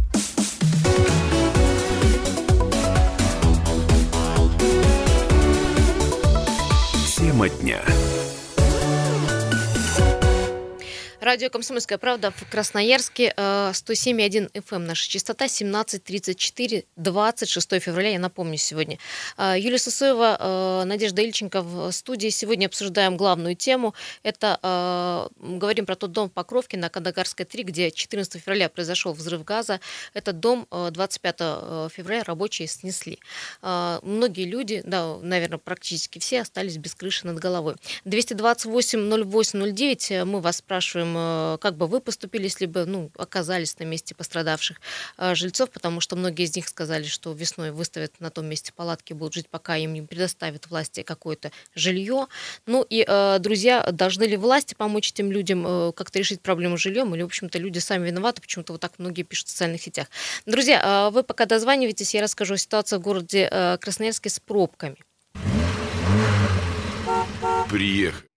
[7.16, 7.83] Тема дня.
[11.24, 18.58] Радио «Комсомольская правда» в Красноярске, 107,1 FM, эм, наша частота, 17.34, 26 февраля, я напомню
[18.58, 18.98] сегодня.
[19.38, 22.28] Э, Юлия Сосоева, э, Надежда Ильченко в студии.
[22.28, 23.94] Сегодня обсуждаем главную тему.
[24.22, 29.14] Это э, говорим про тот дом в Покровке на Кадагарской 3, где 14 февраля произошел
[29.14, 29.80] взрыв газа.
[30.12, 31.37] Этот дом 25
[31.90, 33.18] февраля рабочие снесли.
[33.62, 37.76] Многие люди, да, наверное, практически все остались без крыши над головой.
[38.04, 43.79] 228 08 09 мы вас спрашиваем, Э, как бы вы поступили, если бы ну, оказались
[43.79, 44.81] на месте пострадавших
[45.18, 49.12] э, жильцов, потому что многие из них сказали, что весной выставят на том месте палатки,
[49.12, 52.27] будут жить, пока им не предоставят власти какое-то жилье.
[52.66, 57.14] Ну и, э, друзья, должны ли власти помочь этим людям как-то решить проблему с жильем,
[57.14, 60.09] или, в общем-то, люди сами виноваты, почему-то вот так многие пишут в социальных сетях.
[60.46, 64.96] Друзья, вы пока дозваниваетесь, я расскажу о ситуации в городе Красноярске с пробками.
[67.70, 68.29] Приехали.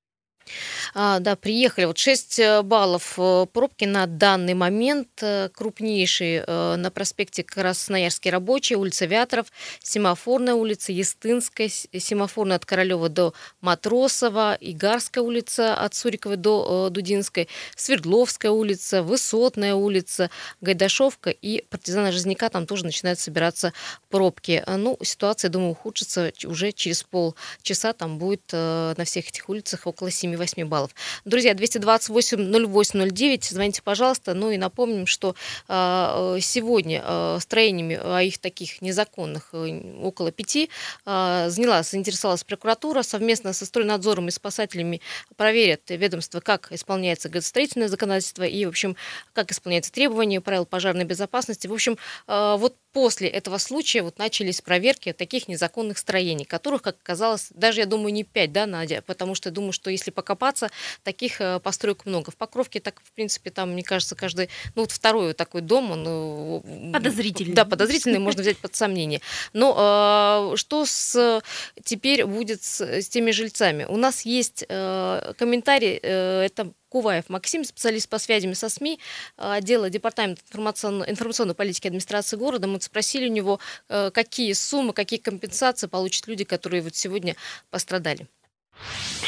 [0.94, 1.86] А, да, приехали.
[1.86, 5.10] Вот 6 э, баллов э, пробки на данный момент.
[5.22, 9.48] Э, крупнейшие на проспекте Красноярский рабочий, улица Вятров,
[9.82, 18.52] Семафорная улица, Естинская, Семафорная от Королева до Матросова, Игарская улица от Суриковой до Дудинской, Свердловская
[18.52, 20.30] улица, Высотная улица,
[20.62, 22.50] Гайдашовка и партизана Жизняка.
[22.50, 23.74] Там тоже начинают собираться
[24.10, 24.64] пробки.
[24.68, 27.94] Ну, ситуация, думаю, ухудшится уже через полчаса.
[27.94, 30.92] Там будет на всех этих улицах около 7-8 баллов баллов.
[31.26, 34.34] Друзья, 228-08-09, звоните, пожалуйста.
[34.34, 35.36] Ну и напомним, что
[35.68, 40.70] а, сегодня а, строениями, а их таких незаконных э, около пяти,
[41.06, 43.02] занялась, заинтересовалась прокуратура.
[43.02, 45.02] Совместно со стройнадзором и спасателями
[45.36, 48.96] проверят ведомство, как исполняется градостроительное законодательство и, в общем,
[49.34, 51.68] как исполняются требования правил пожарной безопасности.
[51.68, 57.50] В общем, вот после этого случая вот начались проверки таких незаконных строений, которых, как оказалось,
[57.52, 60.72] даже, я думаю, не пять, да, Надя, потому что я думаю, что если покопаться, кажется,
[61.04, 62.32] таких э, построек много.
[62.32, 65.92] В Покровке так, в принципе, там, мне кажется, каждый, ну вот второй вот такой дом,
[65.92, 66.06] он...
[66.08, 67.54] э, Подозрительный.
[67.54, 69.22] Да, подозрительный, можно взять под сомнение.
[69.54, 71.42] Но э, что с,
[71.84, 73.86] теперь будет с, с теми жильцами?
[73.86, 79.00] У нас есть э, комментарий, это Куваев Максим, специалист по связям со СМИ,
[79.36, 82.68] отдела Департамента информационной, информационной политики администрации города.
[82.68, 87.36] Мы спросили у него, какие суммы, какие компенсации получат люди, которые вот сегодня
[87.72, 88.28] пострадали.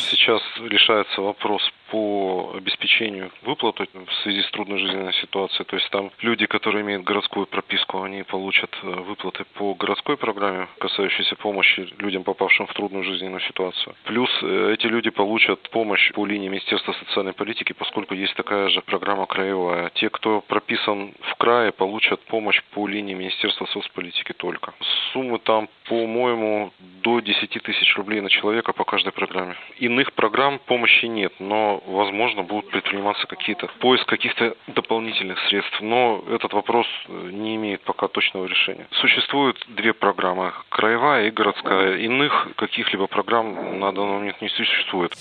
[0.09, 5.65] Сейчас решается вопрос по обеспечению выплаты в связи с трудной жизненной ситуацией.
[5.65, 10.67] То есть там люди, которые имеют городскую прописку, они получат э, выплаты по городской программе,
[10.79, 13.95] касающейся помощи людям, попавшим в трудную жизненную ситуацию.
[14.05, 18.81] Плюс э, эти люди получат помощь по линии Министерства социальной политики, поскольку есть такая же
[18.81, 19.89] программа краевая.
[19.95, 24.73] Те, кто прописан в крае, получат помощь по линии Министерства соцполитики только.
[25.13, 26.71] Суммы там, по-моему,
[27.01, 29.55] до 10 тысяч рублей на человека по каждой программе.
[29.77, 35.79] Иных программ помощи нет, но, возможно, будут предприниматься какие-то поиск каких-то дополнительных средств.
[35.81, 38.87] Но этот вопрос э, не имеет пока точного решения.
[39.01, 41.97] Существует две программы, краевая и городская.
[41.97, 45.15] Иных каких-либо программ на данный момент не существует.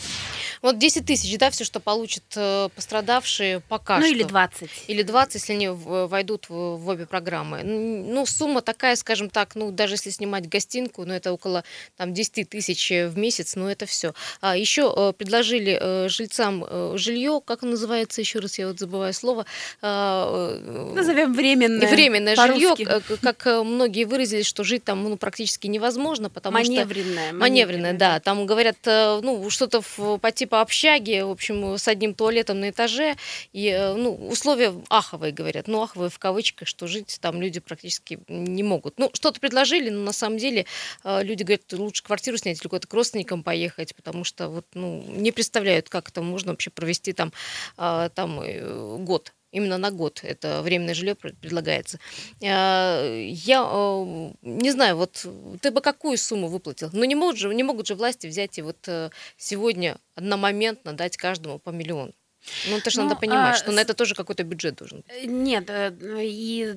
[0.63, 4.15] Вот 10 тысяч, да, все, что получат э, пострадавшие пока Ну что.
[4.15, 4.71] или 20.
[4.89, 7.63] Или 20, если они войдут в, в обе программы.
[7.63, 11.65] Ну, сумма такая, скажем так, ну, даже если снимать гостинку, ну, это около
[11.97, 14.15] там, 10 тысяч в месяц, ну, это все.
[14.41, 19.47] А еще э, предложили жильцам э, жилье, как называется, еще раз я вот забываю слово.
[19.83, 21.89] а, э, Назовем временное.
[21.89, 22.75] Временное жилье,
[23.23, 27.33] как, э, многие выразились, что жить там ну, практически невозможно, потому что Маневренное.
[27.33, 28.21] Маневренная, да.
[28.21, 29.83] Там говорят, ну, что-то
[30.19, 33.17] по типу общаги, в общем, с одним туалетом на этаже.
[33.53, 35.69] И, ну, условия аховые, говорят.
[35.69, 38.99] Ну, аховые в кавычках, что жить там люди практически не могут.
[38.99, 40.67] Ну, что-то предложили, но на самом деле
[41.05, 45.33] люди говорят, лучше квартиру снять или куда-то к родственникам поехать, потому что вот, ну, не
[45.33, 47.33] представляют, как это можно вообще провести там,
[47.77, 49.33] э, там э, год.
[49.51, 51.99] Именно на год это временное жилье пред- предлагается.
[52.43, 55.27] Э, Я э, не знаю, вот
[55.63, 56.91] ты бы какую сумму выплатил?
[56.93, 61.17] Ну не могут же, не могут же власти взять и вот э, сегодня одномоментно дать
[61.17, 62.13] каждому по миллиону.
[62.69, 65.25] Ну это же Ну, надо понимать, а, что на это тоже какой-то бюджет должен быть.
[65.27, 66.73] Нет, и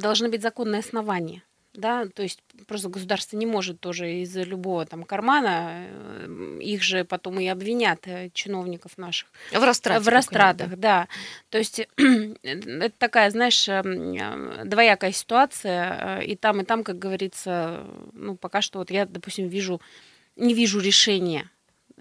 [0.00, 1.42] должны быть законные основания.
[1.72, 7.04] Да, то есть просто государство не может тоже из любого там кармана, э, их же
[7.04, 9.28] потом и обвинят э, чиновников наших.
[9.52, 10.00] В растрате.
[10.00, 11.06] В растратах, да.
[11.48, 11.80] То есть
[12.42, 18.34] это такая, знаешь, эм, э, двоякая ситуация, э, и там, и там, как говорится, ну,
[18.34, 19.80] пока что вот я, допустим, вижу,
[20.34, 21.50] не вижу решения.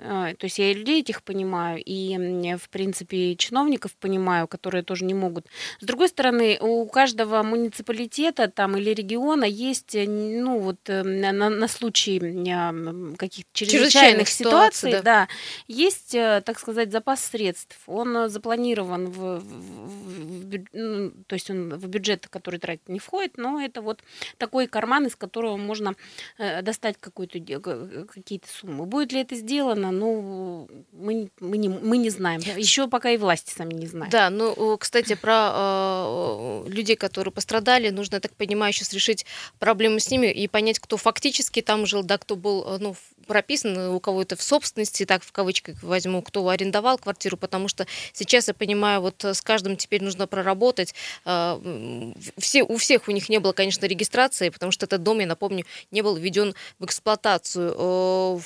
[0.01, 2.15] Э, То есть я и людей этих понимаю, и,
[2.57, 5.47] в принципе, и чиновников понимаю, которые тоже не могут.
[5.81, 11.31] С другой стороны, у каждого муниципалитета там или региона есть, э, ну, вот э, на,
[11.49, 15.01] на- случай м, каких-то Чрезвычайных ситуаций, да.
[15.01, 15.27] да,
[15.67, 17.77] есть, так сказать, запас средств.
[17.85, 23.37] Он запланирован в, в- в ну, то есть он в бюджет, который тратить не входит,
[23.37, 24.01] но это вот
[24.37, 25.95] такой карман, из которого можно
[26.37, 28.85] достать какую-то какие-то суммы.
[28.85, 29.88] Будет ли это сделано?
[29.91, 32.41] Ну, мы, мы, не, мы не знаем.
[32.57, 34.11] Еще пока и власти сами не знают.
[34.11, 39.25] Да, ну, кстати, про э, людей, которые пострадали, нужно, я так понимаю, сейчас решить
[39.59, 42.95] проблему с ними и понять, кто фактически там жил, да, кто был, э, ну,
[43.29, 47.37] в- прописан, э, у кого это в собственности, так в кавычках возьму, кто арендовал квартиру,
[47.37, 50.93] потому что сейчас я понимаю, вот э, с каждым теперь нужно проработать.
[51.25, 55.27] э, Все, у всех у них не было, конечно, регистрации, потому что этот дом, я
[55.27, 57.73] напомню, не был введен в эксплуатацию.
[57.77, 58.39] Э,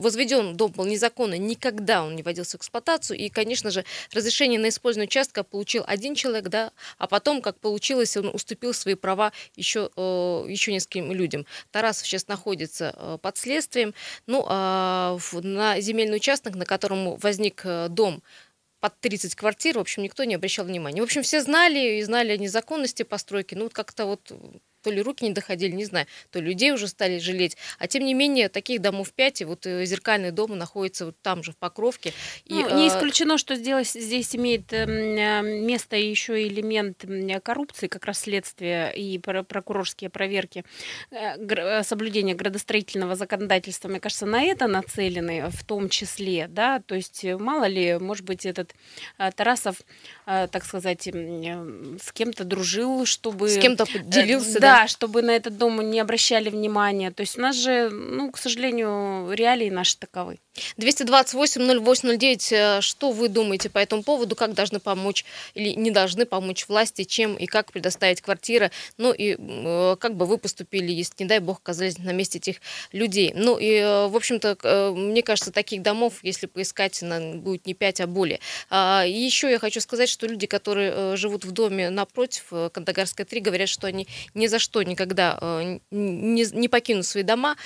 [0.00, 4.68] Возведен дом был незаконно, никогда он не вводился в эксплуатацию, и, конечно же, разрешение на
[4.68, 9.90] использование участка получил один человек, да, а потом, как получилось, он уступил свои права еще,
[10.48, 11.46] еще нескольким людям.
[11.70, 13.83] Тарасов сейчас находится под следствием.
[14.26, 18.22] Ну, а на земельный участок, на котором возник э, дом,
[18.80, 21.00] под 30 квартир, в общем, никто не обращал внимания.
[21.00, 23.54] В общем, все знали и знали о незаконности постройки.
[23.54, 24.30] Ну, вот как-то вот
[24.84, 27.56] то ли руки не доходили, не знаю, то ли людей уже стали жалеть.
[27.78, 31.42] А тем не менее, таких домов 5, и вот э, зеркальный дом находится вот там
[31.42, 32.12] же, в Покровке.
[32.44, 37.04] И, Ну, не э, исключено, что здесь, здесь имеет эм, э, место еще элемент
[37.42, 40.64] коррупции, как раз следствие и про- прокурорские проверки
[41.82, 47.64] соблюдения градостроительного законодательства, мне кажется, на это нацелены в том числе, да, то есть мало
[47.64, 48.74] ли, может быть, этот
[49.36, 49.76] Тарасов,
[50.26, 53.48] так сказать, с кем-то дружил, чтобы...
[53.48, 57.12] с кем-то поделился, да, Да, чтобы на этот дом не обращали внимания.
[57.12, 60.38] То есть у нас же, ну, к сожалению, реалии наши таковы.
[60.78, 66.68] 228-08-09, э, что вы думаете по этому поводу, как должны помочь или не должны помочь
[66.68, 71.26] власти, чем и как предоставить квартиры, ну и э, как бы вы поступили, если, не
[71.26, 72.60] дай бог, оказались на месте этих
[72.92, 73.32] людей.
[73.34, 77.02] Ну и, э, в общем-то, мне кажется, таких домов, если поискать,
[77.34, 78.40] будет не 5, а более.
[78.70, 83.68] А, еще я хочу сказать, что люди, которые живут в доме напротив Кандагарской 3, говорят,
[83.68, 85.38] что они ни за что никогда
[85.90, 87.56] не, не покинут свои дома.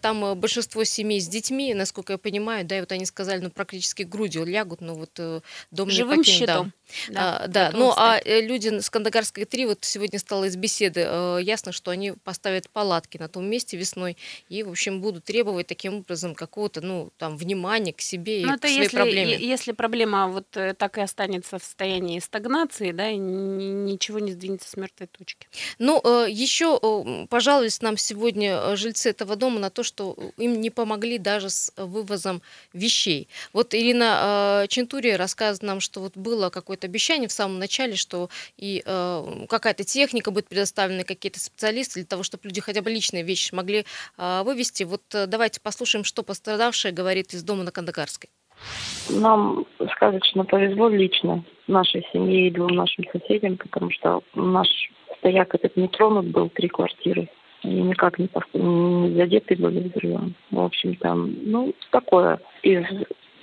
[0.00, 4.02] Там большинство семей с детьми, насколько я понимаю, да, и вот они сказали, ну, практически
[4.02, 5.40] грудью лягут, но вот э,
[5.70, 6.38] дом Живым не покинут.
[6.38, 6.72] щитом.
[7.10, 7.70] Да, а, да.
[7.74, 11.90] ну а э, люди с Кандагарской 3, вот сегодня стало из беседы э, ясно, что
[11.90, 14.16] они поставят палатки на том месте весной
[14.48, 18.56] и, в общем, будут требовать таким образом какого-то, ну, там, внимания к себе ну, и
[18.56, 19.36] к своей если, проблеме.
[19.36, 24.76] Если проблема вот э, так и останется в состоянии стагнации, да, ничего не сдвинется с
[24.76, 25.48] мертвой точки.
[25.78, 26.47] Ну, еще
[27.28, 32.42] пожаловались нам сегодня жильцы этого дома на то, что им не помогли даже с вывозом
[32.72, 33.28] вещей.
[33.52, 38.82] Вот Ирина Чентурия рассказывает нам, что вот было какое-то обещание в самом начале, что и
[38.84, 43.54] э, какая-то техника будет предоставлена, какие-то специалисты для того, чтобы люди хотя бы личные вещи
[43.54, 43.84] могли
[44.16, 44.84] э, вывести.
[44.84, 48.30] Вот э, давайте послушаем, что пострадавшая говорит из дома на Кандагарской.
[49.10, 54.68] Нам сказочно повезло лично нашей семье и двум нашим соседям, потому что наш
[55.18, 57.28] стояк этот не тронут был, три квартиры.
[57.64, 60.34] Они никак не, не задеты были взрывом.
[60.50, 62.84] В общем, там, ну, такое из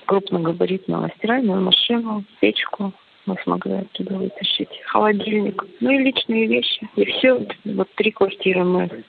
[0.06, 2.94] крупногабаритного стиральную машину, печку,
[3.26, 4.70] мы смогли оттуда вытащить.
[4.86, 6.88] Холодильник, ну и личные вещи.
[6.96, 9.04] И все, вот три квартиры мы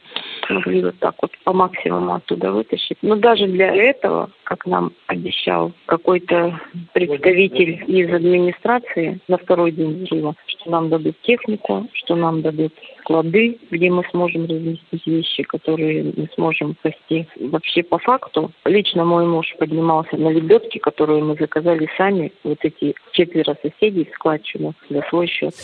[0.47, 2.99] смогли вот так вот по максимуму оттуда вытащить.
[3.03, 6.61] Но даже для этого, как нам обещал какой-то
[6.93, 13.59] представитель из администрации на второй день взрыва, что нам дадут технику, что нам дадут склады,
[13.71, 17.27] где мы сможем разместить вещи, которые мы сможем спасти.
[17.39, 22.95] Вообще по факту, лично мой муж поднимался на лебедке, которую мы заказали сами, вот эти
[23.13, 25.55] четверо соседей в складчину за свой счет.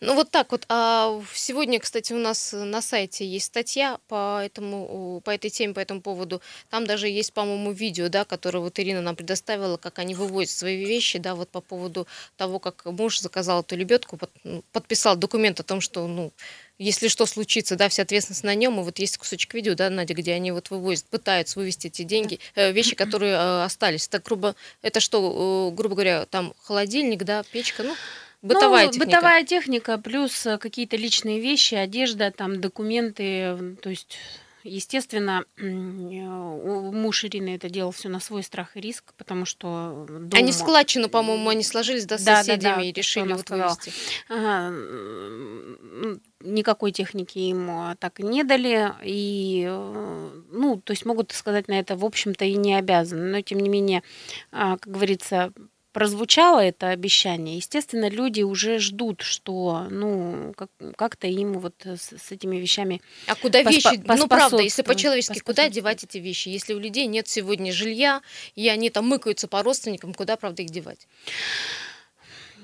[0.00, 0.64] Ну вот так вот.
[0.68, 5.80] А сегодня, кстати, у нас на сайте есть статья по, этому, по этой теме, по
[5.80, 6.40] этому поводу.
[6.70, 10.84] Там даже есть, по-моему, видео, да, которое вот Ирина нам предоставила, как они выводят свои
[10.84, 15.62] вещи, да, вот по поводу того, как муж заказал эту лебедку, ну, подписал документ о
[15.62, 16.32] том, что, ну,
[16.78, 18.78] если что случится, да, вся ответственность на нем.
[18.80, 22.38] И вот есть кусочек видео, да, Надя, где они вот вывозят, пытаются вывести эти деньги,
[22.54, 24.08] э, вещи, которые э, остались.
[24.08, 27.94] Так грубо, это что, э, грубо говоря, там холодильник, да, печка, ну,
[28.42, 29.06] Бытовая ну, техника.
[29.06, 34.18] Бытовая техника, плюс э, какие-то личные вещи, одежда, там документы, то есть
[34.68, 40.28] Естественно, э, муж Ирины это делал все на свой страх и риск, потому что дома...
[40.34, 43.92] Они складчину, по-моему, они сложились с да, соседями да, да, и решили вот вывести.
[44.28, 44.74] Ага.
[46.40, 48.92] Никакой техники им а, так и не дали.
[49.04, 53.30] И, э, ну, то есть могут сказать на это, в общем-то, и не обязаны.
[53.30, 54.02] Но, тем не менее,
[54.50, 55.52] а, как говорится,
[55.96, 62.30] прозвучало это обещание, естественно, люди уже ждут, что, ну, как- как-то им вот с, с
[62.32, 63.98] этими вещами А куда вещи?
[64.04, 66.50] Ну, правда, если по-человечески, куда девать эти вещи?
[66.50, 68.20] Если у людей нет сегодня жилья,
[68.54, 71.08] и они там мыкаются по родственникам, куда, правда, их девать?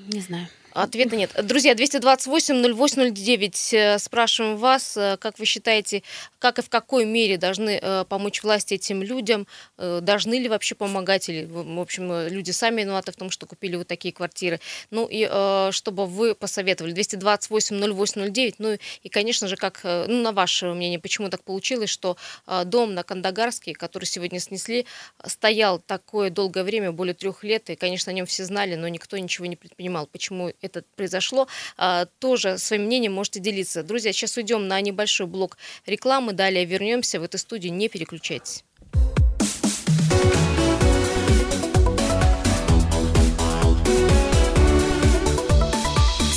[0.09, 0.47] Не знаю.
[0.75, 1.31] Ответа нет.
[1.43, 3.73] Друзья, 228-08-09.
[3.73, 6.03] Э, спрашиваем вас, э, как вы считаете,
[6.39, 9.47] как и в какой мере должны э, помочь власти этим людям?
[9.77, 11.29] Должны ли вообще помогать?
[11.29, 14.61] Или, в общем, люди сами виноваты в том, что купили вот такие квартиры?
[14.91, 15.27] Ну и
[15.73, 16.95] чтобы вы посоветовали.
[16.95, 18.55] 228-08-09.
[18.59, 22.17] Ну и, конечно же, как, ну, на ваше мнение, почему так получилось, что
[22.65, 24.87] дом на Кандагарске, который сегодня снесли,
[25.27, 29.19] стоял такое долгое время, более трех лет, и, конечно, о нем все знали, но никто
[29.19, 30.07] ничего не предпринимал.
[30.07, 33.83] Почему это произошло, а, тоже своим мнением можете делиться.
[33.83, 38.65] Друзья, сейчас уйдем на небольшой блок рекламы, далее вернемся в эту студию, не переключайтесь.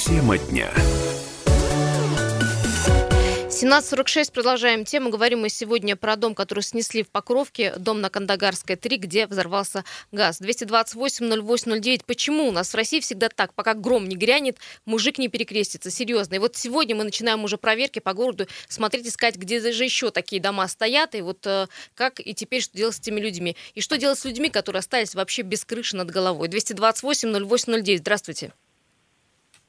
[0.06, 0.72] Тема дня.
[3.66, 5.10] 17.46, продолжаем тему.
[5.10, 9.84] Говорим мы сегодня про дом, который снесли в Покровке, дом на Кандагарской 3, где взорвался
[10.12, 10.40] газ.
[10.40, 12.04] 228-08-09.
[12.06, 13.56] Почему у нас в России всегда так?
[13.56, 15.90] Пока гром не грянет, мужик не перекрестится.
[15.90, 16.36] Серьезно.
[16.36, 20.40] И вот сегодня мы начинаем уже проверки по городу, смотреть, искать, где же еще такие
[20.40, 23.58] дома стоят, и вот э, как и теперь что делать с этими людьми.
[23.74, 26.50] И что делать с людьми, которые остались вообще без крыши над головой.
[26.50, 27.98] 228-08-09.
[27.98, 28.54] Здравствуйте.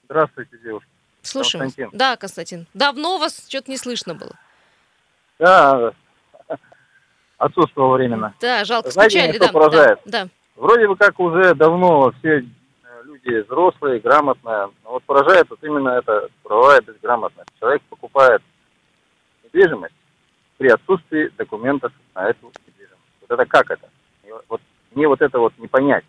[0.04, 0.95] Здравствуйте, девушка.
[1.26, 1.64] Слушаем.
[1.64, 1.90] Константин.
[1.92, 2.66] Да, Константин.
[2.74, 4.32] Давно вас что-то не слышно было.
[5.38, 5.92] Да,
[7.38, 8.34] отсутствовало временно.
[8.40, 10.00] Да, жалко, Знаете, скучали, да, поражает?
[10.04, 10.28] да, да.
[10.56, 12.44] Вроде бы как уже давно все
[13.04, 17.50] люди взрослые, грамотные, но вот поражает вот именно это правовая безграмотность.
[17.60, 18.42] Человек покупает
[19.44, 19.94] недвижимость
[20.56, 23.02] при отсутствии документов на эту недвижимость.
[23.20, 23.88] Вот это как это?
[24.48, 24.60] Вот
[24.94, 26.04] мне вот это вот не понять.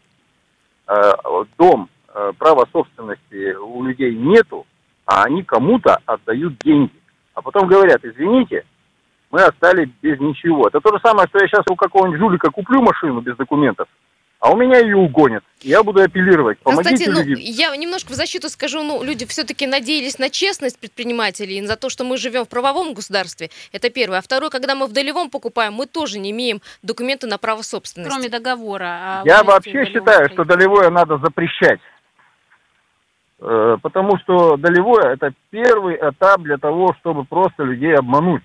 [0.88, 1.12] Э,
[1.58, 4.66] дом, э, право собственности у людей нету,
[5.08, 6.92] а они кому-то отдают деньги.
[7.34, 8.66] А потом говорят, извините,
[9.32, 10.68] мы остались без ничего.
[10.68, 13.88] Это то же самое, что я сейчас у какого-нибудь жулика куплю машину без документов,
[14.40, 15.44] а у меня ее угонят.
[15.62, 16.60] Я буду апеллировать.
[16.60, 17.40] Помогите Кстати, ну, людям.
[17.40, 22.04] я немножко в защиту скажу, ну, люди все-таки надеялись на честность предпринимателей, на то, что
[22.04, 23.50] мы живем в правовом государстве.
[23.72, 24.20] Это первое.
[24.20, 28.12] А второе, когда мы в долевом покупаем, мы тоже не имеем документы на право собственности.
[28.12, 29.22] Кроме договора.
[29.22, 31.80] о Я вообще считаю, что долевое надо запрещать.
[33.40, 38.44] Э, Потому что долевое это первый этап для того, чтобы просто людей обмануть.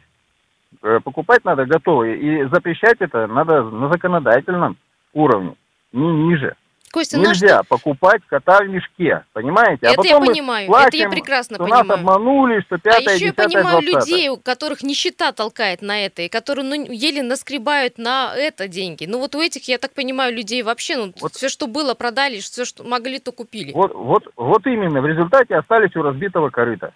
[0.82, 2.18] Э, Покупать надо готовые.
[2.18, 4.76] И запрещать это надо на законодательном
[5.12, 5.54] уровне,
[5.92, 6.54] не ниже.
[6.92, 7.64] Костя, а Нельзя что?
[7.64, 9.86] покупать кота в мешке, понимаете?
[9.86, 11.84] Это а потом я понимаю, это плачем, я прекрасно что понимаю.
[11.86, 14.00] нас обманули, что А пятое, еще я понимаю двадцатое.
[14.00, 19.06] людей, у которых нищета толкает на это, и которые ну, еле наскребают на это деньги.
[19.06, 21.32] Ну вот у этих, я так понимаю, людей вообще, ну Вот.
[21.32, 23.72] все, что было, продали, все, что могли, то купили.
[23.72, 26.92] Вот, вот, вот именно, в результате остались у разбитого корыта.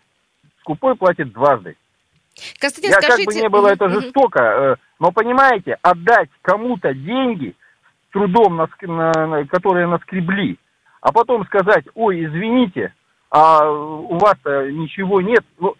[0.61, 1.75] Скупой платит дважды.
[2.59, 3.25] Константин, Я скажите...
[3.25, 7.55] как бы не было это жестоко, э, но понимаете, отдать кому-то деньги
[8.13, 10.59] трудом, на- на- которые наскребли,
[11.01, 12.95] а потом сказать, ой, извините,
[13.31, 15.45] а у вас ничего нет.
[15.59, 15.75] Ну,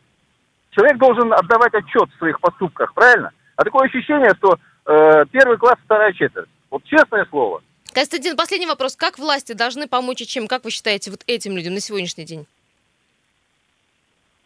[0.71, 3.31] человек должен отдавать отчет в своих поступках, правильно?
[3.57, 6.49] А такое ощущение, что э, первый класс, вторая четверть.
[6.71, 7.63] Вот честное слово.
[7.95, 8.95] Константин, последний вопрос.
[8.97, 10.49] Как власти должны помочь и чем?
[10.49, 12.47] Как вы считаете, вот этим людям на сегодняшний день?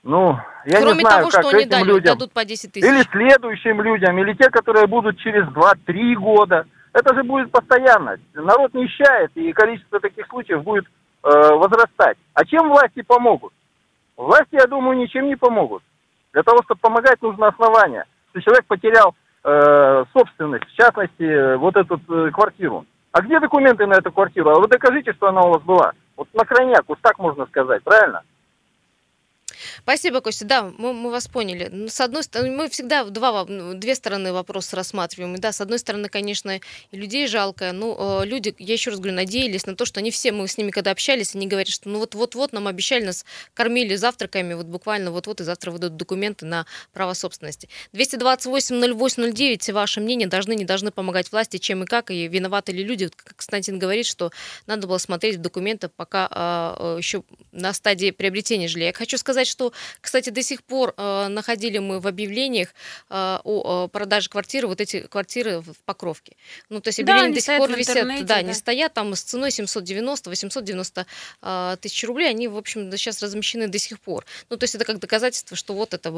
[0.03, 2.14] Ну, я Кроме не знаю, того, как что они этим дали, людям.
[2.14, 2.87] дадут по 10 тысяч.
[2.87, 6.66] Или следующим людям, или те, которые будут через 2-3 года.
[6.93, 8.16] Это же будет постоянно.
[8.34, 12.18] Народ нищает, и количество таких случаев будет э, возрастать.
[12.34, 13.53] А чем власти помогут?
[14.16, 15.82] Власти, я думаю, ничем не помогут.
[16.32, 18.05] Для того, чтобы помогать, нужно основание.
[18.30, 19.14] Что человек потерял
[19.45, 22.84] э, собственность, в частности, вот эту э, квартиру.
[23.12, 24.51] А где документы на эту квартиру?
[24.51, 25.93] А вы докажите, что она у вас была.
[26.16, 28.22] Вот на крайняк, вот так можно сказать, правильно?
[29.83, 30.45] Спасибо, Костя.
[30.45, 31.69] Да, мы, мы вас поняли.
[31.71, 35.35] Ну, С одной стороны, мы всегда два, ну, две стороны вопроса рассматриваем.
[35.37, 36.61] И да, с одной стороны, конечно,
[36.93, 37.73] людей жалко.
[37.73, 40.59] Ну, э, люди, я еще раз говорю, надеялись на то, что они все, мы с
[40.59, 45.11] ними когда общались, они говорят, что ну вот-вот-вот нам обещали, нас кормили завтраками, вот буквально
[45.11, 47.69] вот-вот и завтра выдадут документы на право собственности.
[47.93, 53.09] 228-08-09, ваше мнение, должны, не должны помогать власти, чем и как, и виноваты ли люди.
[53.15, 54.31] Как Константин говорит, что
[54.67, 58.87] надо было смотреть в документах, пока а, э, еще на стадии приобретения жилья.
[58.87, 62.69] Я хочу сказать, что, кстати, до сих пор э, находили мы в объявлениях
[63.09, 66.37] э, о э, продаже квартиры вот эти квартиры в Покровке.
[66.69, 68.35] Ну, то есть Да, объявления они до сих пор висят, да, да.
[68.37, 71.07] они стоят там с ценой 790-890
[71.43, 74.25] э, тысяч рублей, они, в общем, сейчас размещены до сих пор.
[74.49, 76.11] Ну, то есть это как доказательство, что вот это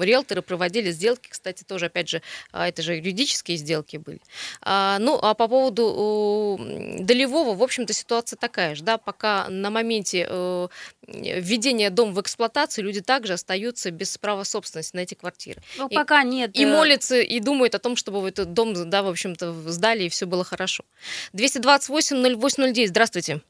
[0.00, 2.22] риэлторы проводили сделки, кстати, тоже, опять же,
[2.52, 4.20] а, это же юридические сделки были.
[4.60, 9.70] А, ну, а по поводу э, долевого, в общем-то, ситуация такая же, да, пока на
[9.70, 10.68] моменте э,
[11.06, 15.60] введения дома в эксплуатацию люди также остаются без права собственности на эти квартиры.
[15.76, 16.50] Ну, И- пока нет.
[16.54, 20.04] И э, молятся, и думают о том, чтобы вот этот дом, да, в общем-то, сдали,
[20.04, 20.84] и все было хорошо.
[21.32, 23.40] 228-08-09, здравствуйте.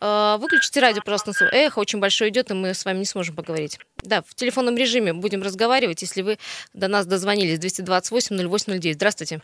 [0.00, 3.78] Э, Выключите радио, свой- Эхо очень большое идет, и мы с вами не сможем поговорить.
[3.98, 6.38] Да, в телефонном режиме будем разговаривать, если вы
[6.72, 7.58] до нас дозвонились.
[7.58, 8.94] 228-08-09.
[8.94, 9.42] Здравствуйте.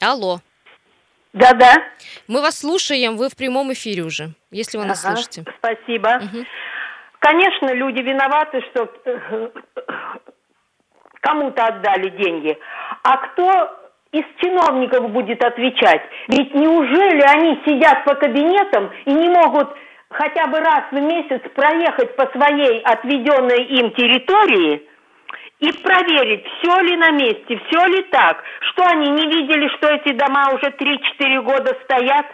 [0.00, 0.40] Алло.
[1.32, 1.82] Да-да.
[2.28, 5.44] Мы вас слушаем, вы в прямом эфире уже, если вы нас Ага, слышите.
[5.58, 6.18] Спасибо.
[6.18, 6.46] Мгм.
[7.20, 9.48] Конечно, люди виноваты, что э,
[11.20, 12.58] кому-то отдали деньги.
[13.02, 13.78] А кто
[14.12, 16.02] из чиновников будет отвечать?
[16.28, 19.70] Ведь неужели они сидят по кабинетам и не могут
[20.10, 24.86] хотя бы раз в месяц проехать по своей отведенной им территории
[25.62, 28.42] и проверить, все ли на месте, все ли так?
[28.72, 32.26] Что они не видели, что эти дома уже 3-4 года стоят?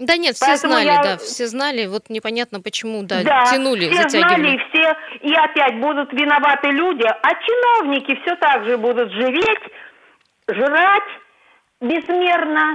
[0.00, 3.88] Да нет, все Поэтому знали, я- да, все знали, вот непонятно почему, да, Да, тянули,
[3.90, 4.40] все затягивали.
[4.42, 9.62] знали, и все, и опять будут виноваты люди, а чиновники все так же будут живеть,
[10.50, 11.10] жрать
[11.80, 12.72] безмерно,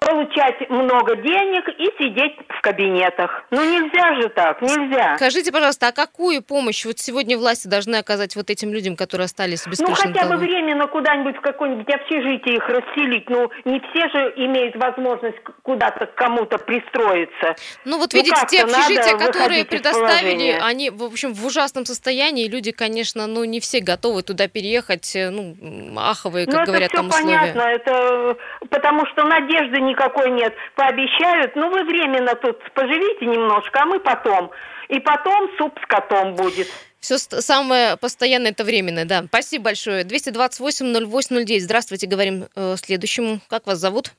[0.00, 3.44] получать много денег и сидеть в кабинетах.
[3.50, 5.16] Ну нельзя же так, нельзя.
[5.16, 9.66] Скажите, пожалуйста, а какую помощь вот сегодня власти должны оказать вот этим людям, которые остались
[9.66, 13.28] без Ну хотя бы временно куда-нибудь в какое-нибудь общежитие их расселить.
[13.28, 17.56] Ну не все же имеют возможность куда-то к кому-то пристроиться.
[17.84, 22.72] Ну вот Ну, видите, те общежития, которые предоставили, они, в общем, в ужасном состоянии, люди,
[22.72, 25.56] конечно, ну не все готовы туда переехать, э, ну,
[25.96, 27.38] аховые, как ну, говорят это там все условия.
[27.38, 30.54] понятно, это э, потому что надежды никакой нет.
[30.74, 34.50] Пообещают, ну вы временно тут поживите немножко, а мы потом.
[34.88, 36.68] И потом суп с котом будет.
[37.00, 39.22] Все самое постоянное это временное, да.
[39.24, 40.04] Спасибо большое.
[40.04, 41.60] 228-08-09.
[41.60, 43.40] Здравствуйте, говорим э, следующему.
[43.48, 44.12] Как вас зовут?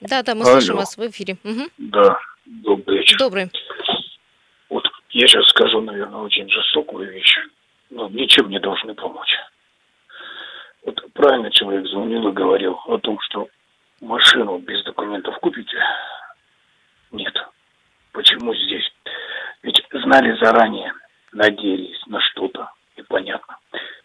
[0.00, 0.52] Да, да, мы Алло.
[0.52, 1.36] слышим вас в эфире.
[1.42, 1.68] Мгм.
[1.78, 3.18] Да, добрый вечер.
[3.18, 3.50] Добрый.
[4.70, 7.36] Вот я сейчас скажу, наверное, очень жестокую вещь,
[7.90, 9.34] но ничем не должны помочь.
[10.84, 13.48] Вот правильно человек звонил и говорил о том, что
[14.00, 15.76] машину без документов купите.
[17.12, 17.34] Нет.
[18.12, 18.90] Почему здесь?
[19.62, 20.92] Ведь знали заранее,
[21.32, 23.58] надеялись на что-то, и понятно.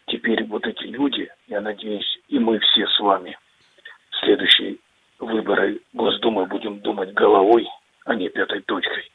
[0.07, 3.37] Теперь вот эти люди, я надеюсь, и мы все с вами
[4.09, 4.77] в следующие
[5.19, 7.67] выборы Госдумы будем думать головой,
[8.05, 9.11] а не пятой точкой.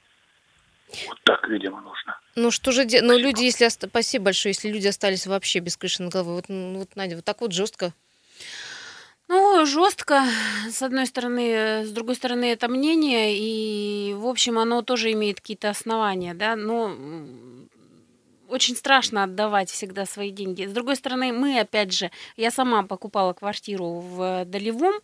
[1.08, 2.18] Вот так, видимо, нужно.
[2.36, 3.06] Ну что же делать?
[3.06, 3.68] Ну люди, если...
[3.68, 6.36] Спасибо большое, если люди остались вообще без крыши над головой.
[6.36, 7.92] Вот, ну, вот Надя, вот так вот жестко.
[9.56, 10.22] Ну, жестко,
[10.70, 15.40] с одной стороны, э, с другой стороны, это мнение, и, в общем, оно тоже имеет
[15.40, 16.94] какие-то основания, да, но
[18.50, 20.66] очень страшно отдавать всегда свои деньги.
[20.66, 25.00] С другой стороны, мы, опять же, я сама покупала квартиру в Долевом, а,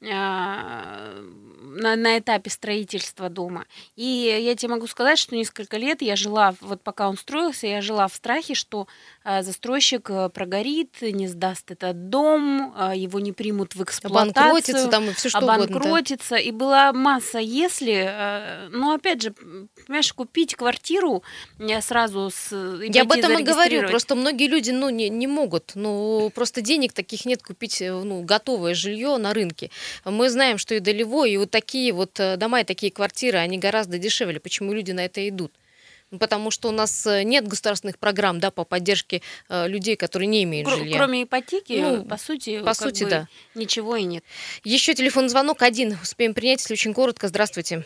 [0.00, 3.66] на, на этапе строительства дома.
[3.96, 7.80] И я тебе могу сказать, что несколько лет я жила, вот пока он строился, я
[7.82, 8.86] жила в страхе, что
[9.22, 14.42] а, застройщик э, прогорит, не сдаст этот дом, а, его не примут в эксплуатацию.
[14.42, 15.74] Обанкротится там и всё что угодно, да.
[15.74, 16.36] обанкротится.
[16.36, 18.06] И была масса «если».
[18.08, 19.34] э, Но опять же,
[19.86, 21.22] понимаешь, купить квартиру
[21.58, 22.50] э, сразу с...
[22.82, 23.88] Я об этом и говорю.
[23.88, 25.72] Просто многие люди ну, не, не могут.
[25.74, 29.70] Ну, просто денег таких нет купить ну, готовое жилье на рынке.
[30.04, 33.58] Мы знаем, что и долевой, и вот такие вот э, дома, и такие квартиры, они
[33.58, 34.40] гораздо дешевле.
[34.40, 35.52] Почему люди на это идут?
[36.10, 40.26] Ну, Потому что у нас э, нет государственных программ да, по поддержке э, людей, которые
[40.26, 40.96] не имеют Кр- жилья.
[40.96, 43.28] Кроме ипотеки, Ну, по сути, по сути, бы да.
[43.54, 44.24] ничего и нет.
[44.64, 45.96] Еще телефон звонок один.
[46.02, 47.28] Успеем принять, если очень коротко.
[47.28, 47.84] Здравствуйте.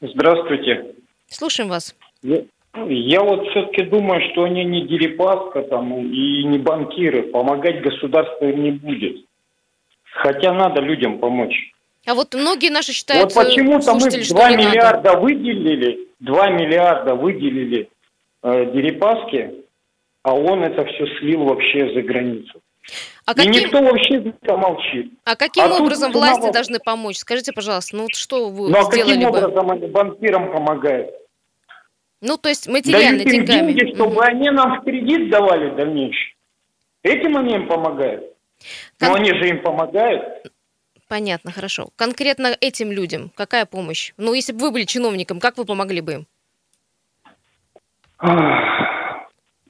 [0.00, 0.94] Здравствуйте.
[1.28, 1.94] Слушаем вас.
[2.22, 2.44] Я,
[2.88, 7.24] я вот все-таки думаю, что они не Дерипаска там и не банкиры.
[7.24, 9.24] Помогать государство им не будет.
[10.14, 11.72] Хотя надо людям помочь.
[12.06, 14.68] А вот многие наши считают, вот почему-то мы слушатели, что 2 не надо.
[14.68, 17.88] миллиарда выделили, 2 миллиарда выделили
[18.42, 19.54] э, Дерипаске,
[20.22, 22.60] а он это все слил вообще за границу.
[23.24, 25.12] А И каким, никто вообще молчит.
[25.24, 27.18] а каким А образом власти во- должны помочь?
[27.18, 29.38] Скажите, пожалуйста, ну вот что вы Ну а сделали каким бы?
[29.38, 31.14] образом они банкирам помогают?
[32.20, 33.72] Ну, то есть материально, Дают деньгами.
[33.72, 36.32] деньги, чтобы они нам в кредит давали в дальнейшем.
[37.04, 38.31] Этим они им помогают.
[39.02, 40.46] Но они же им помогают.
[41.08, 41.88] Понятно, хорошо.
[41.96, 44.12] Конкретно этим людям какая помощь?
[44.16, 46.26] Ну, если бы вы были чиновником, как вы помогли бы им?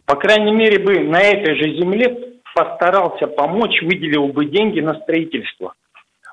[0.07, 5.75] По крайней мере, бы на этой же земле постарался помочь, выделил бы деньги на строительство.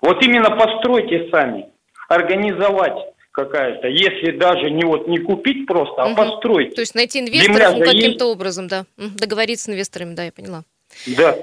[0.02, 1.68] Вот именно постройте сами,
[2.10, 6.16] организовать какая-то, если даже не вот не купить просто, а Мгм.
[6.16, 6.76] постройте.
[6.76, 8.86] То есть найти инвесторов ну, каким-то образом, да.
[8.98, 10.64] Договориться с инвесторами, да, я поняла.
[11.06, 11.38] Да.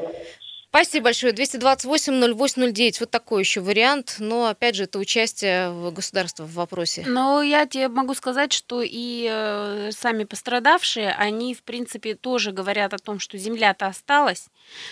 [0.76, 1.32] Спасибо большое.
[1.32, 2.96] 228-08-09.
[3.00, 4.16] Вот такой еще вариант.
[4.18, 7.02] Но, опять же, это участие государства в вопросе.
[7.06, 12.92] Но я тебе могу сказать, что и э, сами пострадавшие, они, в принципе, тоже говорят
[12.92, 14.48] о том, что земля-то осталась,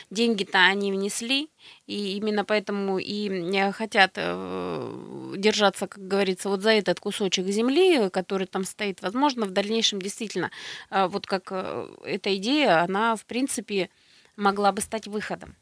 [0.09, 1.51] деньги-то они внесли,
[1.87, 8.09] и именно поэтому и э, хотят э, держаться, как говорится, вот за этот кусочек земли,
[8.09, 9.03] который там стоит.
[9.03, 10.51] Возможно, в дальнейшем действительно,
[10.89, 13.91] вот как эта идея, она, в принципе,
[14.37, 15.57] могла бы стать выходом.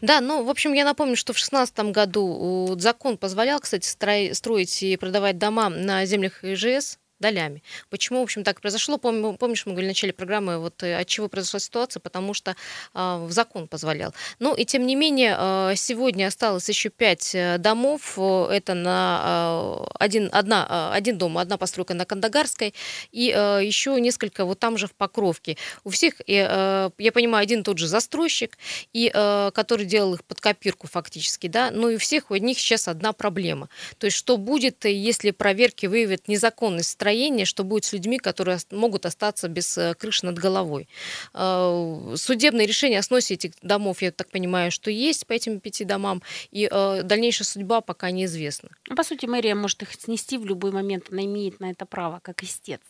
[0.00, 3.86] Да, ну, в общем, я напомню, что в 2016 году э, закон позволял, кстати,
[4.32, 7.62] строить и продавать дома на землях ИЖС долями.
[7.90, 8.98] Почему, в общем, так произошло?
[8.98, 12.56] Помнишь, мы говорили в начале программы, вот э, от чего произошла ситуация, потому что
[12.94, 14.14] э, закон позволял.
[14.38, 18.18] Ну, и тем не менее, э, сегодня осталось еще пять э, домов.
[18.18, 22.74] Это на э, один, одна, один дом, одна постройка на Кандагарской,
[23.12, 25.56] и э, еще несколько вот там же в Покровке.
[25.84, 28.58] У всех, э, я понимаю, один тот же застройщик,
[28.92, 32.58] и э, который делал их под копирку фактически, да, но и у всех у них
[32.58, 33.68] сейчас одна проблема.
[33.98, 38.58] То есть что будет, э, если проверки выявят незаконность строения, что будет с людьми, которые
[38.72, 40.88] могут остаться без э, крыши над головой.
[41.34, 45.84] Э, Судебное решение о сносе этих домов, я так понимаю, что есть по этим пяти
[45.84, 48.70] домам, и э, дальнейшая судьба пока неизвестна.
[48.88, 52.18] Ну, по сути, мэрия может их снести в любой момент, она имеет на это право,
[52.20, 52.80] как истец.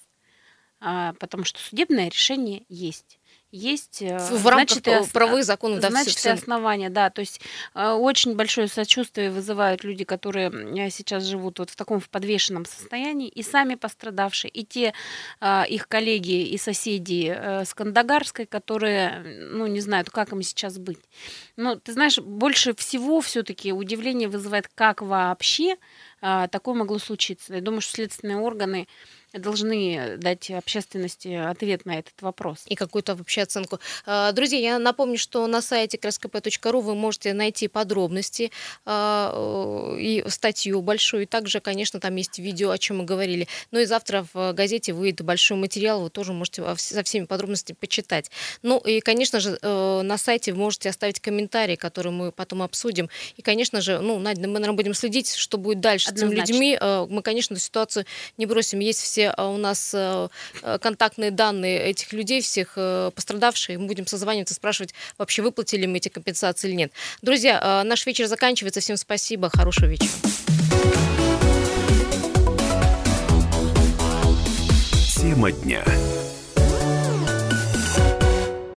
[0.81, 3.16] А, потому что судебное решение есть.
[3.53, 6.33] Есть, э, В- рамках значит, ос- правовых законов, да, значит, и всё.
[6.33, 7.11] основания, да.
[7.11, 7.41] То есть
[7.75, 12.65] э, очень большое сочувствие вызывают люди, которые м, сейчас живут вот в таком в подвешенном
[12.67, 14.93] состоянии, и сами пострадавшие, и те
[15.41, 19.23] а, их коллеги и соседи э, с Кандагарской, которые,
[19.53, 20.99] ну, не знают, как им сейчас быть.
[21.57, 25.77] Но ты знаешь, больше всего все-таки удивление вызывает, как вообще
[26.21, 27.55] а, такое могло случиться.
[27.55, 28.89] Я думаю, что следственные органы
[29.39, 32.65] должны дать общественности ответ на этот вопрос.
[32.67, 33.81] И какую-то вообще оценку.
[34.05, 38.51] А, друзья, я напомню, что на сайте краскп.ру вы можете найти подробности
[38.85, 41.25] а, и статью большую.
[41.25, 43.49] И также, конечно, там есть видео, о чем мы говорили.
[43.71, 48.31] Ну и завтра в газете выйдет большой материал, вы тоже можете со всеми подробностями почитать.
[48.63, 53.09] Ну и, конечно же, э, на сайте вы можете оставить комментарии, которые мы потом обсудим.
[53.37, 56.47] И, конечно же, ну, Надя, мы, наверное, будем следить, что будет дальше Однозначно.
[56.47, 56.79] с этими людьми.
[56.81, 58.07] Э, мы, конечно, эту ситуацию
[58.37, 58.81] не бросим.
[58.81, 59.95] Есть все э, у нас
[60.81, 63.79] контактные данные этих людей, всех пострадавших.
[63.79, 66.93] Мы будем созваниваться, спрашивать, вообще выплатили мы эти компенсации или нет.
[67.23, 68.81] Друзья, наш вечер заканчивается.
[68.81, 69.51] Всем спасибо.
[69.51, 70.11] Хорошего вечера.
[75.17, 75.85] Тема дня.